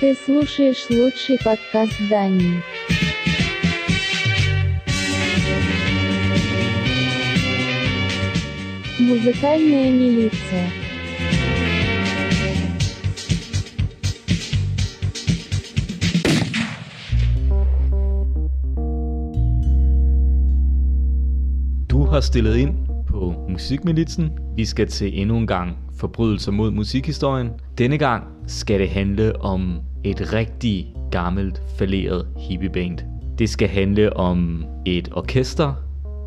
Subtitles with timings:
[0.00, 2.62] Ты слушаешь лучший подкаст Дании.
[8.98, 10.70] Музыкальная милиция.
[21.88, 22.74] Du har stillet ind
[23.08, 24.30] på Musikmilitsen.
[24.56, 27.50] Vi skal til endnu en gang forbrydelser mod musikhistorien.
[27.78, 32.99] Denne gang skal det handle om et rigtig gammelt, falderet hippieband.
[33.37, 35.73] Det skal handle om et orkester,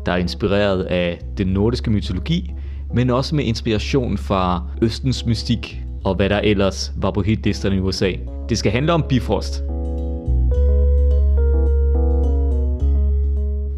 [0.05, 2.53] der er inspireret af den nordiske mytologi,
[2.93, 7.79] men også med inspiration fra Østens mystik og hvad der ellers var på hitlisterne i
[7.79, 8.11] USA.
[8.49, 9.63] Det skal handle om Bifrost.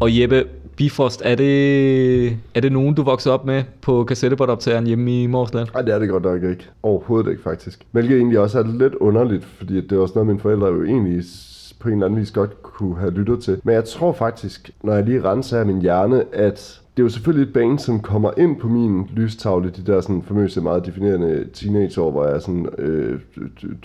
[0.00, 0.44] Og Jeppe,
[0.76, 5.68] Bifrost, er det, er det nogen, du voksede op med på kassettebåndoptageren hjemme i Morsland?
[5.74, 6.68] Nej, det er det godt nok ikke.
[6.82, 7.86] Overhovedet ikke, faktisk.
[7.90, 11.24] Hvilket egentlig også er lidt underligt, fordi det er også noget, mine forældre jo egentlig
[11.80, 13.60] på en eller anden vis godt kunne have lyttet til.
[13.64, 17.08] Men jeg tror faktisk, når jeg lige renser af min hjerne, at det er jo
[17.08, 21.46] selvfølgelig et band, som kommer ind på min lystavle, de der sådan famøse, meget definerende
[21.52, 23.20] teenageår, hvor jeg sådan, øh,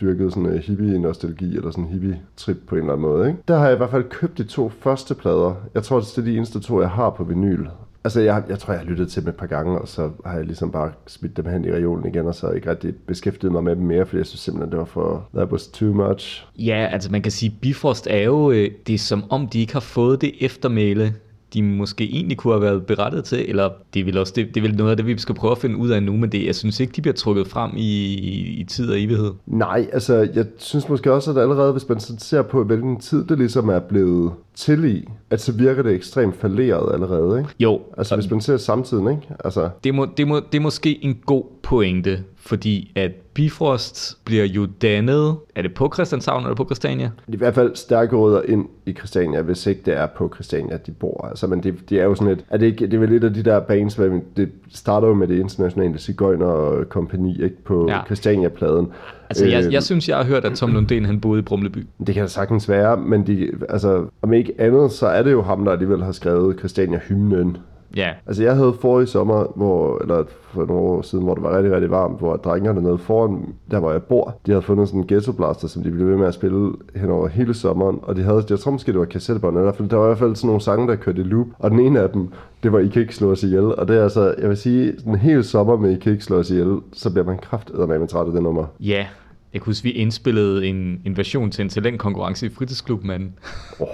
[0.01, 3.27] dyrkede sådan øh, hippie-nostalgi, eller sådan hippie-trip på en eller anden måde.
[3.27, 3.39] Ikke?
[3.47, 5.55] Der har jeg i hvert fald købt de to første plader.
[5.73, 7.65] Jeg tror, det er de eneste to, jeg har på vinyl.
[8.03, 10.35] Altså, jeg, jeg tror, jeg har lyttet til dem et par gange, og så har
[10.35, 13.63] jeg ligesom bare smidt dem hen i reolen igen, og så ikke rigtig beskæftiget mig
[13.63, 15.29] med dem mere, fordi jeg synes simpelthen, det var for...
[15.35, 16.45] That was too much.
[16.59, 19.73] Ja, altså man kan sige, Bifrost er jo, øh, det er som om de ikke
[19.73, 21.13] har fået det eftermæle,
[21.53, 24.57] de måske egentlig kunne have været berettet til, eller det er vel også det, det
[24.57, 26.45] er vel noget af det, vi skal prøve at finde ud af nu, men det,
[26.45, 29.31] jeg synes ikke, de bliver trukket frem i, i, i tid og evighed.
[29.47, 33.37] Nej, altså, jeg synes måske også, at allerede, hvis man ser på, hvilken tid det
[33.37, 37.49] ligesom er blevet til i, at så virker det ekstremt falderet allerede, ikke?
[37.59, 39.21] Jo, Altså, hvis man ser samtiden, ikke?
[39.45, 44.45] Altså, det, må, det, må, det er måske en god pointe, fordi at Bifrost bliver
[44.45, 47.11] jo dannet, er det på Christianshavn eller på Christiania?
[47.27, 50.77] Det i hvert fald stærke rødder ind i Christiania, hvis ikke det er på Christiania,
[50.77, 51.27] de bor.
[51.29, 53.23] Altså, men det, det er jo sådan et, er det, ikke, det er vel lidt
[53.23, 57.63] af de der bands, hvor det starter jo med det internationale Cigøjner Kompani, ikke?
[57.63, 58.05] På Ja.
[58.05, 58.87] Christiania-pladen.
[59.29, 61.87] Altså, jeg, Øh, jeg synes, jeg har hørt, at Tom Lundén, han boede i Brumleby.
[62.07, 65.41] Det kan da sagtens være, men de, altså, om ikke andet, så er det jo
[65.41, 67.57] ham, der alligevel har skrevet Christiania-hymnen.
[67.95, 70.23] Ja, Altså jeg havde forrige sommer, hvor, eller
[70.53, 73.79] for nogle år siden, hvor det var rigtig, rigtig varmt, hvor drengerne nede foran, der
[73.79, 76.27] hvor jeg bor, de havde fundet sådan en ghetto blaster, som de blev ved med
[76.27, 79.57] at spille hen over hele sommeren, og de havde, jeg tror måske det var kassettebånd,
[79.57, 81.47] i hvert fald, der var i hvert fald sådan nogle sange, der kørte i loop,
[81.59, 82.29] og den ene af dem,
[82.63, 84.93] det var I kan ikke slå os ihjel, og det er altså, jeg vil sige,
[84.97, 88.07] sådan en hel sommer med I kan ikke slå os ihjel, så bliver man krafteddermame
[88.07, 88.65] træt af det nummer.
[88.79, 89.05] ja.
[89.53, 93.33] Jeg kan huske, vi indspillede en, en version til en talentkonkurrence i fritidsklubben,
[93.79, 93.87] Oh,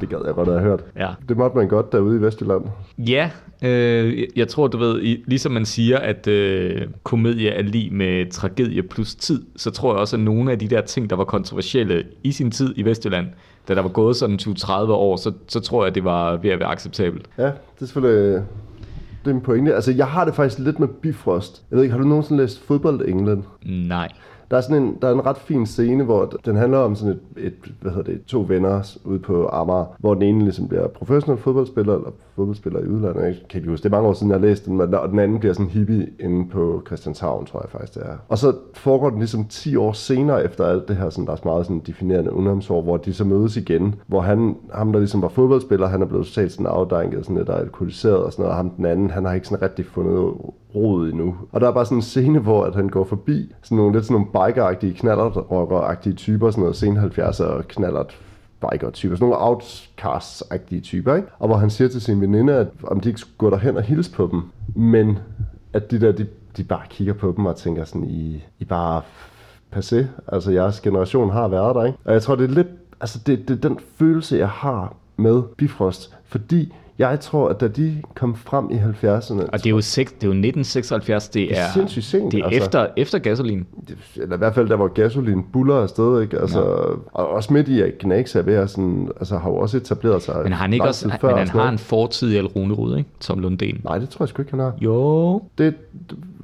[0.00, 0.84] det gad jeg godt have hørt.
[0.96, 1.08] Ja.
[1.28, 2.64] Det måtte man godt derude i Vestjylland.
[2.98, 3.30] Ja,
[3.64, 8.30] øh, jeg- tror, du ved, i, ligesom man siger, at øh, komedie er lige med
[8.30, 11.24] tragedie plus tid, så tror jeg også, at nogle af de der ting, der var
[11.24, 13.26] kontroversielle i sin tid i Vestjylland,
[13.68, 16.58] da der var gået sådan 20-30 år, så, så tror jeg, det var ved at
[16.60, 17.26] være acceptabelt.
[17.38, 18.42] Ja, det er selvfølgelig...
[19.24, 19.74] Det er en pointe.
[19.74, 21.62] Altså, jeg har det faktisk lidt med Bifrost.
[21.70, 23.42] Jeg ved ikke, har du nogensinde læst Fodbold England?
[23.66, 24.08] Nej.
[24.50, 27.12] Der er sådan en, der er en ret fin scene, hvor den handler om sådan
[27.14, 30.88] et, et hvad hedder det, to venner ude på Amager, hvor den ene ligesom bliver
[30.88, 33.82] professionel fodboldspiller, eller fodboldspiller i udlandet, jeg kan ikke huske.
[33.82, 35.70] Det er mange år siden, jeg har læst den, men- og den anden bliver sådan
[35.70, 38.16] hippie inde på Christianshavn, tror jeg faktisk det er.
[38.28, 41.36] Og så foregår den ligesom 10 år senere efter alt det her, sådan, der er
[41.36, 45.22] så meget sådan definerende ungdomsår, hvor de så mødes igen, hvor han, ham der ligesom
[45.22, 48.56] var fodboldspiller, han er blevet totalt sådan afdanket, sådan lidt alkoholiseret og sådan noget, og
[48.56, 50.32] ham den anden, han har ikke sådan rigtig fundet
[50.74, 51.36] rodet endnu.
[51.52, 54.04] Og der er bare sådan en scene, hvor at han går forbi sådan nogle lidt
[54.06, 58.18] sådan nogle biker-agtige, knallert-rocker-agtige typer, sådan noget sen 70'er knallert
[58.60, 61.28] biker-typer, sådan nogle outcasts-agtige typer, ikke?
[61.38, 63.82] Og hvor han siger til sin veninde, at om de ikke skulle gå derhen og
[63.82, 64.42] hilse på dem,
[64.74, 65.18] men
[65.72, 66.26] at de der, de,
[66.56, 69.02] de bare kigger på dem og tænker sådan, I, I bare
[69.76, 71.98] passé, altså jeres generation har været der, ikke?
[72.04, 72.68] Og jeg tror, det er lidt,
[73.00, 77.68] altså det, det er den følelse, jeg har med Bifrost, fordi jeg tror, at da
[77.68, 81.58] de kom frem i 70'erne, Og det er jo, seks, det er jo 1976, det
[81.58, 82.64] er, sindssygt sent, det er altså.
[82.64, 83.66] efter, efter gasolin.
[84.16, 86.38] eller i hvert fald der hvor gasolin buller afsted, ikke?
[86.38, 86.60] Altså,
[87.12, 90.22] og også midt i at Gnags er ved at sådan, altså har jo også etableret
[90.22, 92.96] sig Men har han ikke også, men før og han har en fortid i Alrunerud,
[92.98, 93.10] ikke?
[93.20, 93.80] Tom Lundén.
[93.84, 94.72] Nej, det tror jeg sgu ikke, han har.
[94.80, 95.74] Jo, Det,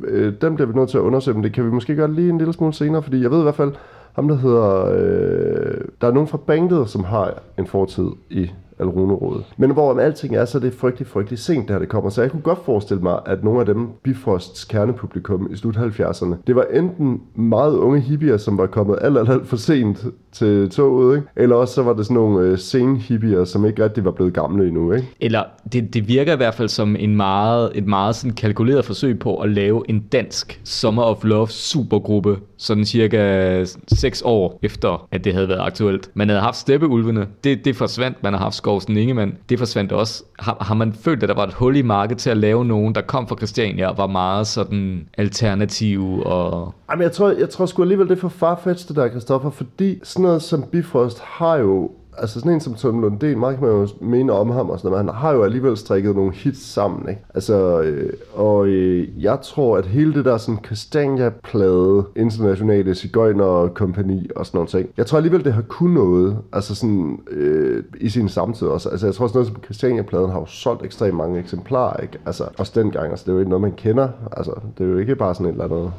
[0.04, 2.30] øh, dem bliver vi nødt til at undersøge, men det kan vi måske gøre lige
[2.30, 3.72] en lille smule senere, fordi jeg ved i hvert fald,
[4.12, 9.44] ham der hedder, øh, der er nogen fra bandet, som har en fortid i Alrunerådet.
[9.56, 12.10] Men hvorom alting er, så er det frygtelig, frygtelig sent, der det kommer.
[12.10, 16.34] Så jeg kunne godt forestille mig, at nogle af dem, Bifrosts kernepublikum i slut 70'erne,
[16.46, 20.70] det var enten meget unge hippier, som var kommet alt, alt, alt for sent til
[20.70, 21.28] toget, ikke?
[21.36, 24.34] eller også så var det sådan nogle øh, sen hippier, som ikke rigtig var blevet
[24.34, 24.92] gamle endnu.
[24.92, 25.08] Ikke?
[25.20, 29.18] Eller det, det virker i hvert fald som en meget, et meget sådan kalkuleret forsøg
[29.18, 35.24] på at lave en dansk Summer of Love supergruppe sådan cirka 6 år efter, at
[35.24, 36.10] det havde været aktuelt.
[36.14, 38.22] Man havde haft steppeulvene, det, det forsvandt.
[38.22, 40.24] Man har haft Skovsen Ingemann, det forsvandt også.
[40.38, 42.94] Har, har man følt, at der var et hul i markedet til at lave nogen,
[42.94, 46.74] der kom fra Christiania og var meget sådan alternativ og...
[46.90, 49.98] Jamen, jeg tror, jeg tror sgu alligevel, det er for farfetched det der, Christoffer, fordi
[50.02, 53.76] sådan noget som Bifrost har jo altså sådan en som Tom Lundén, meget kan man
[53.76, 56.66] jo mene om ham og sådan noget, men han har jo alligevel strikket nogle hits
[56.66, 57.20] sammen, ikke?
[57.34, 64.30] Altså, øh, og øh, jeg tror, at hele det der sådan Christiania-plade, internationale cigøjner kompani
[64.36, 68.08] og sådan noget ting, jeg tror alligevel, det har kun noget, altså sådan øh, i
[68.08, 68.88] sin samtid også.
[68.88, 72.18] Altså, jeg tror sådan noget som Christiania-pladen har jo solgt ekstremt mange eksemplarer, ikke?
[72.26, 74.98] Altså, også dengang, altså det er jo ikke noget, man kender, altså, det er jo
[74.98, 75.92] ikke bare sådan et eller andet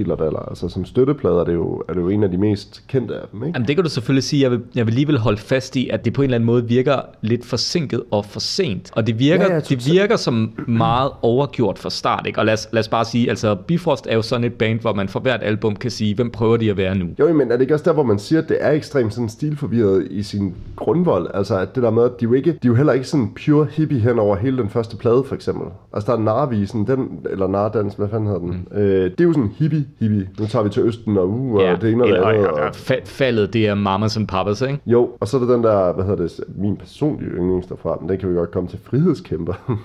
[0.00, 0.38] dillerdaller.
[0.38, 3.26] Altså som støtteplader er det, jo, er det jo en af de mest kendte af
[3.32, 3.56] dem, ikke?
[3.56, 4.42] Jamen det kan du selvfølgelig sige.
[4.42, 6.68] Jeg vil, jeg vil alligevel holde fast i, at det på en eller anden måde
[6.68, 8.90] virker lidt forsinket og for sent.
[8.94, 12.38] Og det virker, ja, det virker som meget overgjort fra start, ikke?
[12.38, 14.94] Og lad os, lad os bare sige, altså Bifrost er jo sådan et band, hvor
[14.94, 17.06] man for hvert album kan sige, hvem prøver de at være nu?
[17.18, 19.28] Jo, men er det ikke også der, hvor man siger, at det er ekstremt sådan
[19.28, 21.30] stilforvirret i sin grundvold?
[21.34, 23.30] Altså at det der med, at de jo, ikke, de er jo heller ikke sådan
[23.44, 25.66] pure hippie hen over hele den første plade, for eksempel.
[25.92, 28.66] Altså der er Narvisen, den, eller Nardans, hvad fanden hedder den?
[28.70, 28.78] Mm.
[28.78, 30.28] Øh, det er jo sådan hippie hippie.
[30.40, 32.46] Nu tager vi til Østen og uh, og Ja, det ene og det andet.
[32.48, 34.78] og, og fa- faldet, det er mamas and papas, ikke?
[34.86, 38.08] Jo, og så er der den der, hvad hedder det, min personlige yndlings derfra, men
[38.08, 39.54] den kan vi godt komme til, frihedskæmper.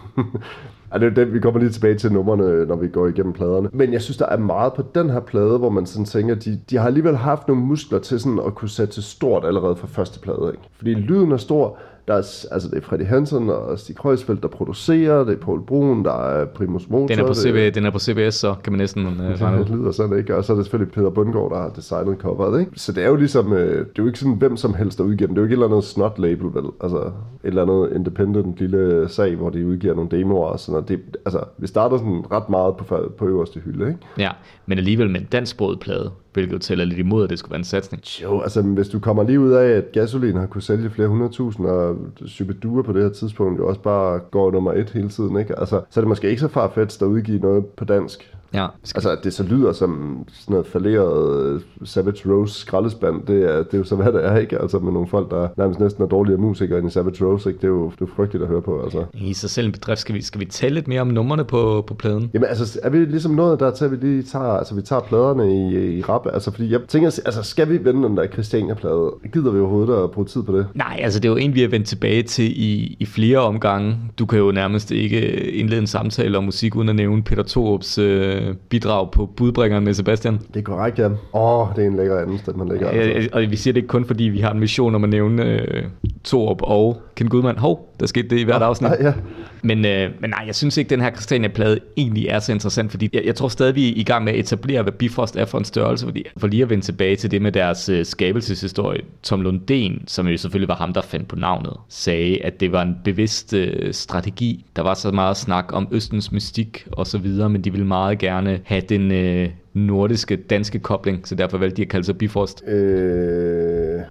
[0.93, 3.69] Ja, det er den, vi kommer lige tilbage til numrene, når vi går igennem pladerne.
[3.73, 6.59] Men jeg synes, der er meget på den her plade, hvor man sådan tænker, de,
[6.69, 9.87] de har alligevel haft nogle muskler til sådan at kunne sætte til stort allerede fra
[9.87, 10.51] første plade.
[10.51, 10.63] Ikke?
[10.77, 14.47] Fordi lyden er stor, der er, altså det er Freddy Hansen og Stig Kreuzfeldt, der
[14.47, 17.07] producerer, det er Paul Brun, der er Primus Motor.
[17.07, 17.37] Den er på, det,
[17.71, 19.65] CB, den er på CBS, så kan man næsten uh, regne ud.
[19.65, 20.35] det lyder sådan, ikke?
[20.35, 22.71] Og så er det selvfølgelig Peter Bundgaard, der har designet coveret, ikke?
[22.75, 25.03] Så det er jo ligesom, øh, det er jo ikke sådan, hvem som helst, der
[25.03, 25.35] udgiver den.
[25.35, 26.65] Det er jo ikke et eller andet snot label, vel?
[26.81, 27.11] Altså, et
[27.43, 30.89] eller andet independent lille sag, hvor de udgiver nogle demoer og sådan noget.
[30.89, 33.99] Det, altså, vi starter sådan ret meget på, på øverste hylde, ikke?
[34.17, 34.29] Ja,
[34.65, 37.63] men alligevel med en dansksproget plade, hvilket tæller lidt imod, at det skulle være en
[37.63, 38.03] satsning.
[38.23, 41.65] Jo, altså hvis du kommer lige ud af, at gasolin har kunne sælge flere hundredtusind,
[41.65, 45.59] og Superdure på det her tidspunkt jo også bare går nummer et hele tiden, ikke?
[45.59, 48.35] Altså, så er det måske ikke så farfetched at udgive noget på dansk.
[48.55, 53.43] Ja, Altså, at det så lyder som sådan noget falderet øh, Savage Rose skraldespand, det
[53.43, 54.61] er, det er jo så, hvad det er, ikke?
[54.61, 57.57] Altså, med nogle folk, der nærmest næsten er dårligere musikere end i Savage Rose, ikke?
[57.57, 59.05] Det er jo, det er frygteligt at høre på, altså.
[59.13, 60.01] i sig selv en bedrift.
[60.01, 62.31] Skal vi, skal vi tale lidt mere om numrene på, på pladen?
[62.33, 64.99] Jamen altså, er vi ligesom nået der til, at vi lige tager, altså, vi tager
[64.99, 66.27] pladerne i, i rap?
[66.33, 69.11] Altså, fordi jeg tænker, altså, skal vi vende den der Christiania-plade?
[69.33, 70.67] Gider vi overhovedet at bruge tid på det?
[70.73, 73.97] Nej, altså det er jo en, vi har vendt tilbage til i, i flere omgange.
[74.19, 77.97] Du kan jo nærmest ikke indlede en samtale om musik, uden at nævne Peter Thorups
[77.97, 80.39] øh, bidrag på budbringeren med Sebastian.
[80.53, 81.05] Det er korrekt, ja.
[81.05, 82.89] Åh, oh, det er en lækker anden stemme, han lægger.
[82.89, 83.19] Altså.
[83.19, 85.43] Øh, Og vi siger det ikke kun, fordi vi har en mission om at nævne
[85.43, 85.83] øh,
[86.25, 87.57] Thorup og Ken Gudman.
[87.57, 88.89] Hov, der skete det i hvert afsnit.
[88.89, 89.13] Nej, ja.
[89.61, 93.09] Men, øh, men nej, jeg synes ikke, den her Christiania-plade egentlig er så interessant, fordi
[93.13, 95.57] jeg, jeg tror stadig, vi er i gang med at etablere, hvad Bifrost er for
[95.57, 99.01] en størrelse, fordi for lige at vende tilbage til det med deres øh, skabelseshistorie.
[99.23, 102.81] Tom Lundén, som jo selvfølgelig var ham, der fandt på navnet, sagde, at det var
[102.81, 104.65] en bevidst øh, strategi.
[104.75, 108.17] Der var så meget snak om Østens mystik og så videre, men de ville meget
[108.17, 112.63] gerne have den øh, nordiske, danske kobling, så derfor valgte de at kalde sig Bifrost.
[112.67, 113.64] Øh,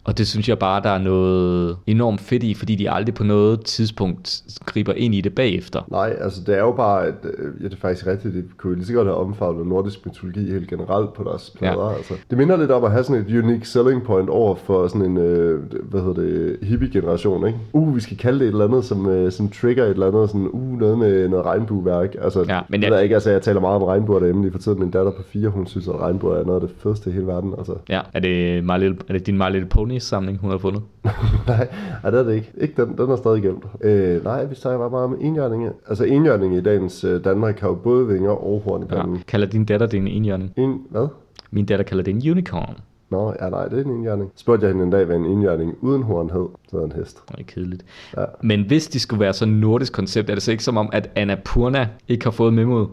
[0.04, 3.24] Og det synes jeg bare, der er noget enormt fedt i, fordi de aldrig på
[3.24, 5.80] noget tidspunkt griber ind i det bagefter.
[5.90, 8.74] nej, altså det er jo bare, at, øh, ja, det er faktisk rigtigt, det kunne
[8.74, 11.90] lige så godt have omfavnet nordisk mytologi helt generelt på deres plader.
[11.90, 11.96] Ja.
[11.96, 12.14] Altså.
[12.30, 15.16] Det minder lidt om at have sådan et unique selling point over for sådan en,
[15.18, 17.58] øh, hvad hedder det, hippie-generation, ikke?
[17.72, 20.28] Uh, vi skal kalde det et eller andet, som, øh, som trigger et eller andet,
[20.30, 22.14] sådan, uh, noget med noget regnbueværk.
[22.22, 24.52] Altså, Ja, men jeg- jeg, jeg ikke, altså, jeg taler meget om regnbuer derhjemme lige
[24.52, 24.80] for tiden.
[24.80, 27.26] Min datter på fire, hun synes, at regnbuer er noget af det fedeste i hele
[27.26, 27.54] verden.
[27.58, 27.74] Altså.
[27.88, 30.82] Ja, er det, My Little, er det din My Little Pony samling, hun har fundet?
[31.46, 31.68] nej,
[32.02, 32.52] nej, det er det ikke.
[32.60, 33.64] Ikke den, den er stadig gemt.
[33.80, 35.70] Øh, nej, vi snakker bare meget om enhjørninge.
[35.88, 38.96] Altså enhjørninge i dagens øh, Danmark har jo både vinger og horn i Ja.
[39.00, 39.22] panden.
[39.28, 40.52] Kalder din datter det en enhjørning?
[40.56, 41.06] En, hvad?
[41.50, 42.74] Min datter kalder det en unicorn.
[43.10, 44.30] Nå, ja, nej, det er en enhjørning.
[44.36, 47.18] Spurgte jeg hende en dag, hvad en enhjørning uden horn hed, så en hest.
[47.28, 47.84] Det er kedeligt.
[48.16, 48.24] Ja.
[48.42, 51.10] Men hvis de skulle være så nordisk koncept, er det så ikke som om, at
[51.16, 52.88] Annapurna ikke har fået memoet?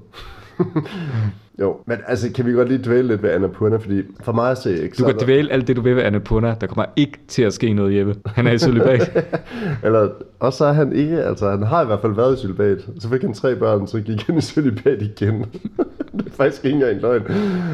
[1.61, 4.57] Jo, men altså, kan vi godt lige dvæle lidt ved Annapurna, fordi for mig at
[4.57, 4.83] se...
[4.83, 6.55] Ikke, Du kan dvæle alt det, du vil ved Annapurna.
[6.61, 8.15] Der kommer ikke til at ske noget, Jeppe.
[8.25, 9.25] Han er i celibat.
[9.85, 12.87] Eller, og så er han ikke, altså han har i hvert fald været i celibat.
[12.99, 15.45] Så fik han tre børn, så gik han i celibat igen.
[16.17, 17.21] det er faktisk ikke engang en løgn.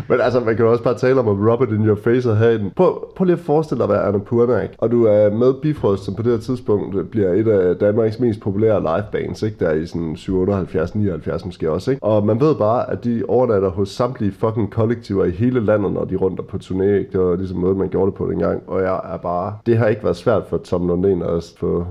[0.10, 2.30] Men altså, man kan jo også bare tale om at rub it in your face
[2.32, 2.72] og have en...
[2.76, 4.76] Prøv, prøv lige at forestille dig at være Annapurna, ikke?
[4.78, 8.40] Og du er med Bifrost, som på det her tidspunkt bliver et af Danmarks mest
[8.42, 9.58] populære livebands, ikke?
[9.60, 12.04] Der er i sådan 78, 79 måske også, ikke?
[12.04, 16.06] Og man ved bare, at de overnatter hos samtlige fucking kollektiver i hele landet, når
[16.06, 17.12] de er rundt på turné, ikke?
[17.12, 18.64] Det var ligesom måden, man gjorde det på dengang.
[18.68, 19.58] Og jeg er bare...
[19.66, 21.86] Det har ikke været svært for Tom Lundén at få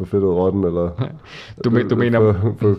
[0.00, 0.90] få fedtet rotten, eller
[1.64, 2.74] Du, men, du mener, få, få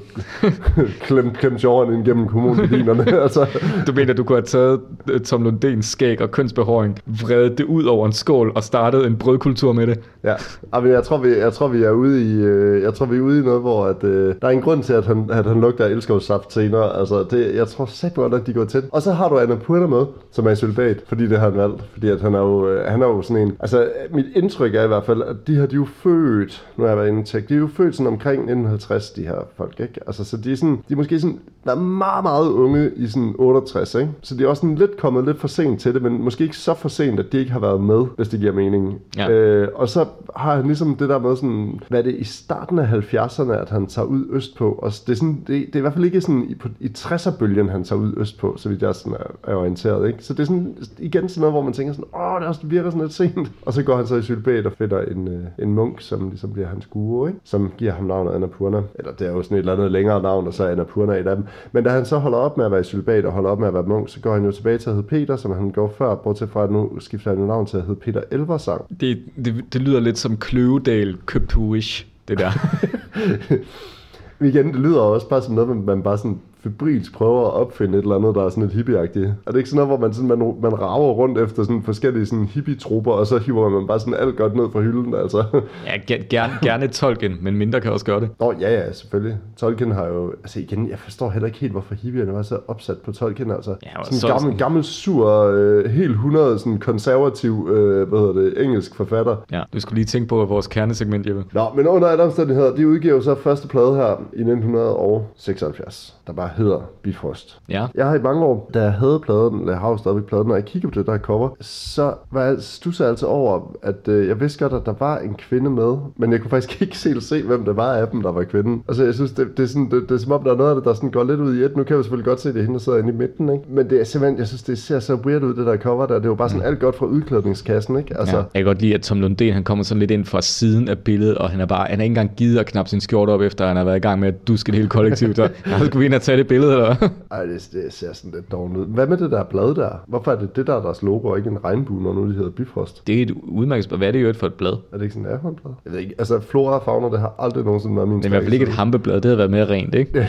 [1.06, 3.20] klemt, klemt jorden ind gennem kommunegardinerne.
[3.24, 3.48] altså,
[3.88, 7.84] du mener, du kunne have taget øh, Tom Lundens skæg og kønsbehåring, vredet det ud
[7.84, 10.00] over en skål og startet en brødkultur med det?
[10.24, 10.36] ja,
[10.82, 13.22] men jeg tror, vi, jeg tror, vi er ude i, øh, jeg tror, vi er
[13.22, 15.62] ude i noget, hvor at, øh, der er en grund til, at han, at han
[15.62, 17.00] lugter af elskovssaft senere.
[17.00, 18.84] Altså, det, jeg tror sæt godt, at de går til.
[18.92, 21.58] Og så har du Anna Purna med, som er i celibat, fordi det har han
[21.58, 21.84] valgt.
[21.94, 24.84] Fordi at han er jo, øh, han er jo sådan en, altså mit indtryk er
[24.84, 27.20] i hvert fald, at de her, de er jo født, nu har jeg været inde
[27.20, 30.00] og tjekke, de er jo født sådan omkring 1950, de her folk, ikke?
[30.08, 33.36] Altså, så de er sådan, de er måske sådan, er meget, meget unge i sådan
[33.38, 34.12] 68, ikke?
[34.22, 36.58] Så de er også sådan lidt kommet lidt for sent til det, men måske ikke
[36.58, 39.00] så for sent, at de ikke har været med, hvis det giver mening.
[39.18, 39.30] Ja.
[39.30, 40.06] Øh, og så
[40.36, 43.70] har han ligesom det der med sådan, hvad er det, i starten af 70'erne, at
[43.70, 46.22] han tager ud østpå, og det er, sådan, det, det er i hvert fald ikke
[46.22, 49.56] sådan i, på, i 60'er-bølgen, han tager ud østpå, så vidt jeg sådan er, er
[49.56, 50.24] orienteret, ikke?
[50.24, 52.62] Så det er sådan, igen sådan noget, hvor man tænker sådan, åh, det, er også,
[52.64, 53.52] virker sådan lidt sent.
[53.66, 56.54] Og så går han så i sylbæt og finder en, øh, en munk, som ligesom
[56.54, 57.40] bliver hans guru, ikke?
[57.44, 58.82] Som giver ham navnet Annapurna.
[58.96, 61.28] Eller det er jo sådan et eller andet længere navn, og så er Annapurna et
[61.28, 61.46] af dem.
[61.72, 63.68] Men da han så holder op med at være i sylbæt og holder op med
[63.68, 65.94] at være munk, så går han jo tilbage til at hedde Peter, som han går
[65.98, 69.00] før, bortset fra at nu skifter han jo navn til at hedde Peter Elversang.
[69.00, 72.52] Det, det, det lyder lidt som Kløvedal købt Wish, det der.
[74.42, 78.02] Igen, det lyder også bare som noget, man bare sådan febrilsk prøver at opfinde et
[78.04, 79.26] eller andet, der er sådan lidt hippieagtigt.
[79.48, 82.26] Er det ikke sådan noget, hvor man, sådan, man, man rager rundt efter sådan forskellige
[82.26, 85.44] sådan hippie-trupper, og så hiver man bare sådan alt godt ned fra hylden, altså?
[85.88, 88.30] ja, ger- gerne, gerne Tolkien, men mindre kan også gøre det.
[88.40, 89.38] Nå, ja, ja, selvfølgelig.
[89.58, 90.32] Tolkien har jo...
[90.32, 93.76] Altså igen, jeg forstår heller ikke helt, hvorfor hippierne var så opsat på Tolkien, altså.
[93.84, 98.20] Ja, sådan så en gammel, sådan- gammel, sur, øh, helt 100 sådan konservativ, øh, hvad
[98.20, 99.36] hedder det, engelsk forfatter.
[99.52, 101.44] Ja, du skulle lige tænke på vores kernesegment, Jeppe.
[101.54, 106.34] Nå, men under alle omstændigheder, de udgiver jo så første plade her i 1976, der
[106.34, 107.60] bare hedder Bifrost.
[107.70, 107.88] Ja.
[107.96, 110.48] Jeg har i mange år, da jeg havde pladen, eller jeg har jo stadigvæk pladen,
[110.48, 114.28] når jeg kigger på det der cover, så var jeg stusset altså over, at øh,
[114.28, 117.24] jeg vidste godt, at der var en kvinde med, men jeg kunne faktisk ikke helt
[117.24, 118.84] se, hvem det var af dem, der var kvinden.
[118.88, 120.70] Altså, jeg synes, det, det, er, sådan, det, det er som om, der er noget
[120.70, 121.78] af det, der sådan går lidt ud i et.
[121.78, 123.50] Nu kan jeg selvfølgelig godt se, at det er hende, der sidder inde i midten,
[123.54, 123.64] ikke?
[123.70, 126.16] Men det er simpelthen, jeg synes, det ser så weird ud, det der cover der.
[126.16, 128.18] Det er jo bare sådan alt godt fra udklædningskassen, ikke?
[128.20, 128.38] Altså, Ja.
[128.38, 130.98] Jeg kan godt lide, at Tom Lundén, han kommer sådan lidt ind fra siden af
[131.00, 133.42] billedet, og han er bare, han har ikke engang givet at knappe sin skjorte op,
[133.42, 135.36] efter han har været i gang med at duske det hele kollektivt.
[135.36, 136.96] Så han skulle vi ind og tage det billede, eller?
[137.32, 138.86] Ej, det, det ser sådan lidt dårligt ud.
[138.86, 139.90] Hvad med det der blad der?
[140.08, 142.34] Hvorfor er det det der, er deres logo, og ikke en regnbue, når nu de
[142.34, 143.08] hedder Bifrost?
[143.08, 143.92] Det er et udmærket.
[143.98, 144.72] Hvad er det øvrigt for et blad?
[144.72, 145.74] Er det ikke sådan en ærhåndblad?
[145.86, 146.16] Jeg ved ikke.
[146.18, 148.54] Altså, flora og fauna, det har aldrig nogensinde været min Det er i hvert fald
[148.54, 150.12] ikke et hampeblad, det havde været mere rent, ikke?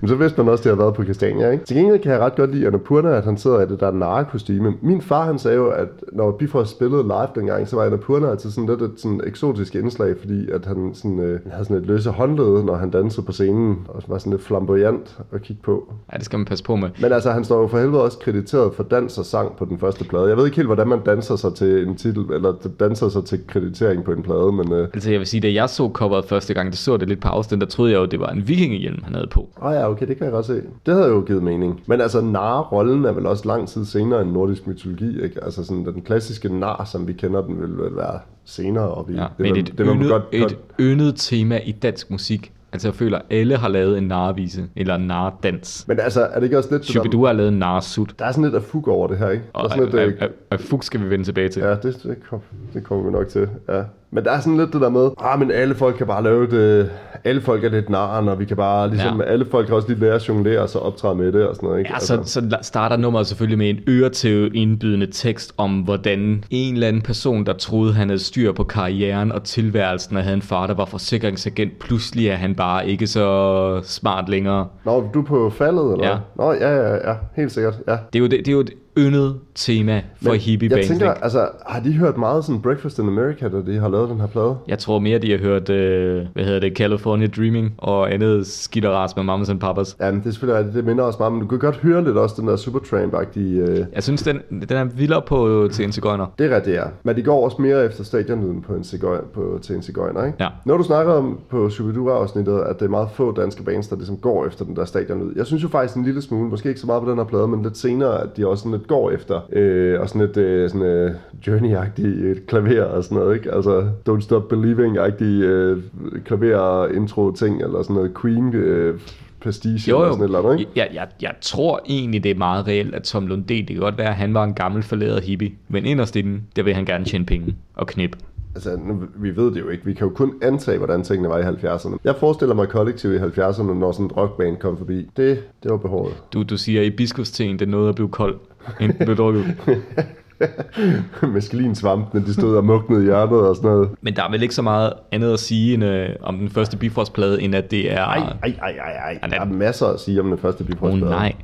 [0.00, 1.64] Men så vidste man også, at det har været på Kastania, ikke?
[1.64, 4.74] Til gengæld kan jeg ret godt lide Annapurna, at han sidder i det der narkostyme.
[4.82, 8.50] Min far, han sagde jo, at når Bifrost spillede live dengang, så var Annapurna altid
[8.50, 12.10] sådan lidt et sådan eksotisk indslag, fordi at han sådan, øh, havde sådan et løse
[12.10, 15.92] håndled, når han dansede på scenen, og var sådan lidt flamboyant at kigge på.
[16.12, 16.88] Ja, det skal man passe på med.
[17.00, 19.78] Men altså, han står jo for helvede også krediteret for dans og sang på den
[19.78, 20.28] første plade.
[20.28, 23.46] Jeg ved ikke helt, hvordan man danser sig til en titel, eller danser sig til
[23.46, 24.72] kreditering på en plade, men...
[24.72, 27.20] Øh, Altså jeg vil sige, da jeg så coveret første gang, det så det lidt
[27.20, 29.48] på afstand, der troede jeg jo, det var en vikingehjelm, han havde på.
[29.62, 30.62] Åh oh ja, okay, det kan jeg godt se.
[30.86, 31.80] Det havde jo givet mening.
[31.86, 35.44] Men altså, nar-rollen er vel også lang tid senere end nordisk mytologi, ikke?
[35.44, 39.14] Altså sådan, den klassiske nar, som vi kender den, vil vel være senere op i.
[39.14, 42.52] Ja, det, men vil- et, det yndet, godt, et godt, yndet tema i dansk musik.
[42.72, 45.84] Altså jeg føler, alle har lavet en narvise, eller en nardans.
[45.88, 46.84] Men altså, er det ikke også lidt...
[46.84, 49.44] Shubidua har lavet en narsut, Der er sådan lidt af fug over det her, ikke?
[49.54, 51.62] Der er sådan lidt, øh, af, af, af Fuchs skal vi vende tilbage til.
[51.62, 52.40] Ja, det, det, kom,
[52.74, 53.82] det kommer vi nok til, ja.
[54.14, 56.46] Men der er sådan lidt det der med, ah, men alle folk kan bare lave
[56.46, 56.90] det,
[57.24, 59.26] alle folk er lidt naren, og vi kan bare, ligesom, Ja.
[59.26, 61.66] alle folk kan også lige lære at jonglere, og så optræde med det og sådan
[61.66, 61.94] noget, ikke?
[61.94, 66.44] Altså, Ja, så, så la- starter nummeret selvfølgelig med en øretæve indbydende tekst om, hvordan
[66.50, 70.36] en eller anden person, der troede, han havde styr på karrieren og tilværelsen, og havde
[70.36, 74.66] en far, der var forsikringsagent, pludselig er han bare ikke så smart længere.
[74.84, 76.16] Nå, du er på faldet, eller Ja.
[76.36, 77.92] Nå, ja, ja, ja, helt sikkert, ja.
[77.92, 78.64] Det er jo, det, det er jo
[78.98, 80.88] yndet tema for Men hippie jeg bands.
[80.88, 81.24] tænker, ikke?
[81.24, 84.26] altså, har de hørt meget sådan Breakfast in America, da de har lavet den her
[84.26, 84.56] plade?
[84.68, 88.84] Jeg tror mere, de har hørt, øh, hvad hedder det, California Dreaming og andet skidt
[88.84, 89.96] og ras med Mamas and Papas.
[90.00, 92.34] Jamen, det er selvfølgelig det minder også meget, men du kan godt høre lidt også
[92.38, 93.60] den der Supertramp-agtige...
[93.60, 96.26] Øh, Jeg synes, den, den er vildere på til en cigøjner.
[96.38, 96.84] det er rigtigt, ja.
[97.02, 100.36] Men de går også mere efter stadionlyden på en cigøj, på, til en cigøjner, ikke?
[100.44, 100.48] Ja.
[100.64, 104.16] Når du snakker om på Shubidua-afsnittet, at det er meget få danske bands, der ligesom
[104.16, 105.32] går efter den der stadionlyd.
[105.36, 107.48] Jeg synes jo faktisk en lille smule, måske ikke så meget på den her plade,
[107.48, 110.70] men lidt senere, at de også sådan lidt går efter, øh, og sådan lidt øh,
[110.70, 111.10] sådan, øh,
[111.46, 113.54] journey-agtig øh, klaver og sådan noget, ikke?
[113.54, 115.82] Altså, Don't Stop Believing-agtig øh,
[116.24, 118.54] klaver-intro-ting, eller sådan noget Queen...
[118.54, 119.00] Øh,
[119.42, 120.12] pastiche Jo, eller jo.
[120.12, 120.72] sådan et eller andet, ikke?
[120.76, 123.98] Jeg, jeg, jeg tror egentlig, det er meget reelt, at Tom Lundé, det kan godt
[123.98, 127.04] være, at han var en gammel forladet hippie, men inderst inden, der vil han gerne
[127.04, 128.16] tjene penge og knip.
[128.54, 129.84] Altså, nu, vi ved det jo ikke.
[129.84, 131.96] Vi kan jo kun antage, hvordan tingene var i 70'erne.
[132.04, 135.08] Jeg forestiller mig kollektiv i 70'erne, når sådan en rockband kom forbi.
[135.16, 136.22] Det, det var behovet.
[136.32, 138.38] Du, du siger, i biskupstenen, det er noget at blive kold,
[138.80, 139.44] inden den blev drukket.
[141.34, 143.88] Mescalinsvampene, de stod og mugnede i hjørnet og sådan noget.
[144.00, 146.76] Men der er vel ikke så meget andet at sige end, øh, om den første
[146.76, 148.04] Bifrost-plade, end at det er...
[148.04, 149.28] Ej, ej, ej, ej, ej.
[149.28, 150.92] Der er masser at sige om den første Åh Bifrost.
[150.92, 151.34] oh, nej.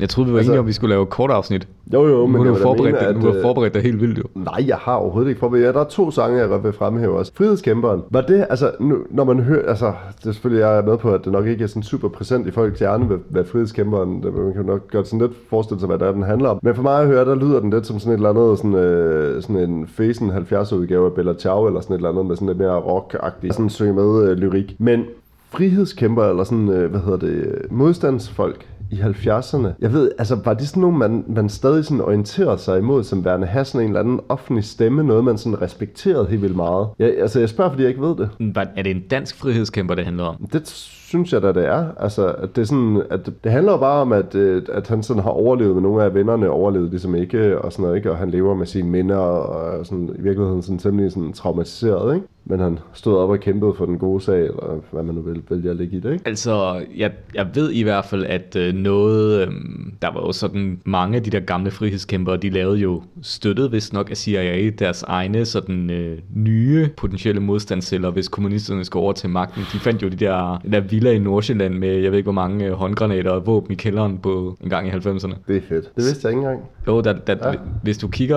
[0.00, 1.68] Jeg troede, vi var Altså- enige om, vi skulle lave et kort afsnit.
[1.92, 3.82] Jo, jo, Nu men har du da forberedt, mene, at, du har øh, forberedt dig
[3.82, 4.22] helt vildt jo.
[4.34, 5.64] Nej, jeg har overhovedet ikke forberedt.
[5.66, 7.32] Ja, der er to sange, jeg godt vil fremhæve også.
[7.34, 8.02] Frihedskæmperen.
[8.10, 11.10] Var det, altså, nu, når man hører, altså, det er selvfølgelig, jeg er med på,
[11.10, 14.34] at det nok ikke er sådan super præsent i folks hjerne, hvad, hvad Frihedskæmperen, det-
[14.34, 16.58] man kan nok godt sådan lidt forestille sig, hvad det er, den handler om.
[16.62, 18.74] Men for mig at høre, der lyder den lidt som sådan et eller andet, sådan,
[18.74, 22.36] øh, sådan en Facen 70 udgave af Bella Ciao, eller sådan et eller andet med
[22.36, 24.76] sådan lidt mere rock-agtigt, sådan synge med øh, lyrik.
[24.78, 25.04] Men
[25.50, 29.68] frihedskæmper, eller sådan, øh, hvad hedder det, øh, modstandsfolk, i 70'erne.
[29.80, 33.24] Jeg ved, altså var det sådan nogle, man, man stadig sådan orienterede sig imod, som
[33.24, 36.88] værende have sådan en eller anden offentlig stemme, noget man sådan respekterede helt vildt meget?
[36.98, 38.28] Jeg, altså jeg spørger, fordi jeg ikke ved det.
[38.54, 40.46] Var- Er det en dansk frihedskæmper, det handler om?
[40.52, 41.86] Det synes jeg da, det er.
[41.96, 45.02] Altså, at det, er sådan, at det handler jo bare om, at, øh, at han
[45.02, 48.10] sådan har overlevet, med nogle af vennerne overlevede ligesom ikke, og sådan noget, ikke?
[48.10, 52.26] Og han lever med sine minder, og sådan, i virkeligheden sådan temmelig sådan traumatiseret, ikke?
[52.50, 55.42] Men han stod op og kæmpede for den gode sag, eller hvad man nu vil
[55.50, 56.24] vælge at lægge i det, ikke?
[56.26, 59.52] Altså, jeg, jeg ved i hvert fald, at øh, noget, øh,
[60.02, 63.92] der var jo sådan mange af de der gamle frihedskæmpere, de lavede jo støttet, hvis
[63.92, 69.30] nok af CIA, deres egne sådan øh, nye potentielle modstandsceller, hvis kommunisterne skulle over til
[69.30, 69.62] magten.
[69.72, 72.64] De fandt jo de der, der villa i Nordsjælland med, jeg ved ikke hvor mange
[72.66, 75.34] øh, håndgranater og våben i kælderen på en gang i 90'erne.
[75.48, 75.84] Det er fedt.
[75.84, 76.60] Det vidste jeg ikke engang.
[76.88, 77.54] Jo, der, der, Ja.
[77.82, 78.36] hvis du kigger,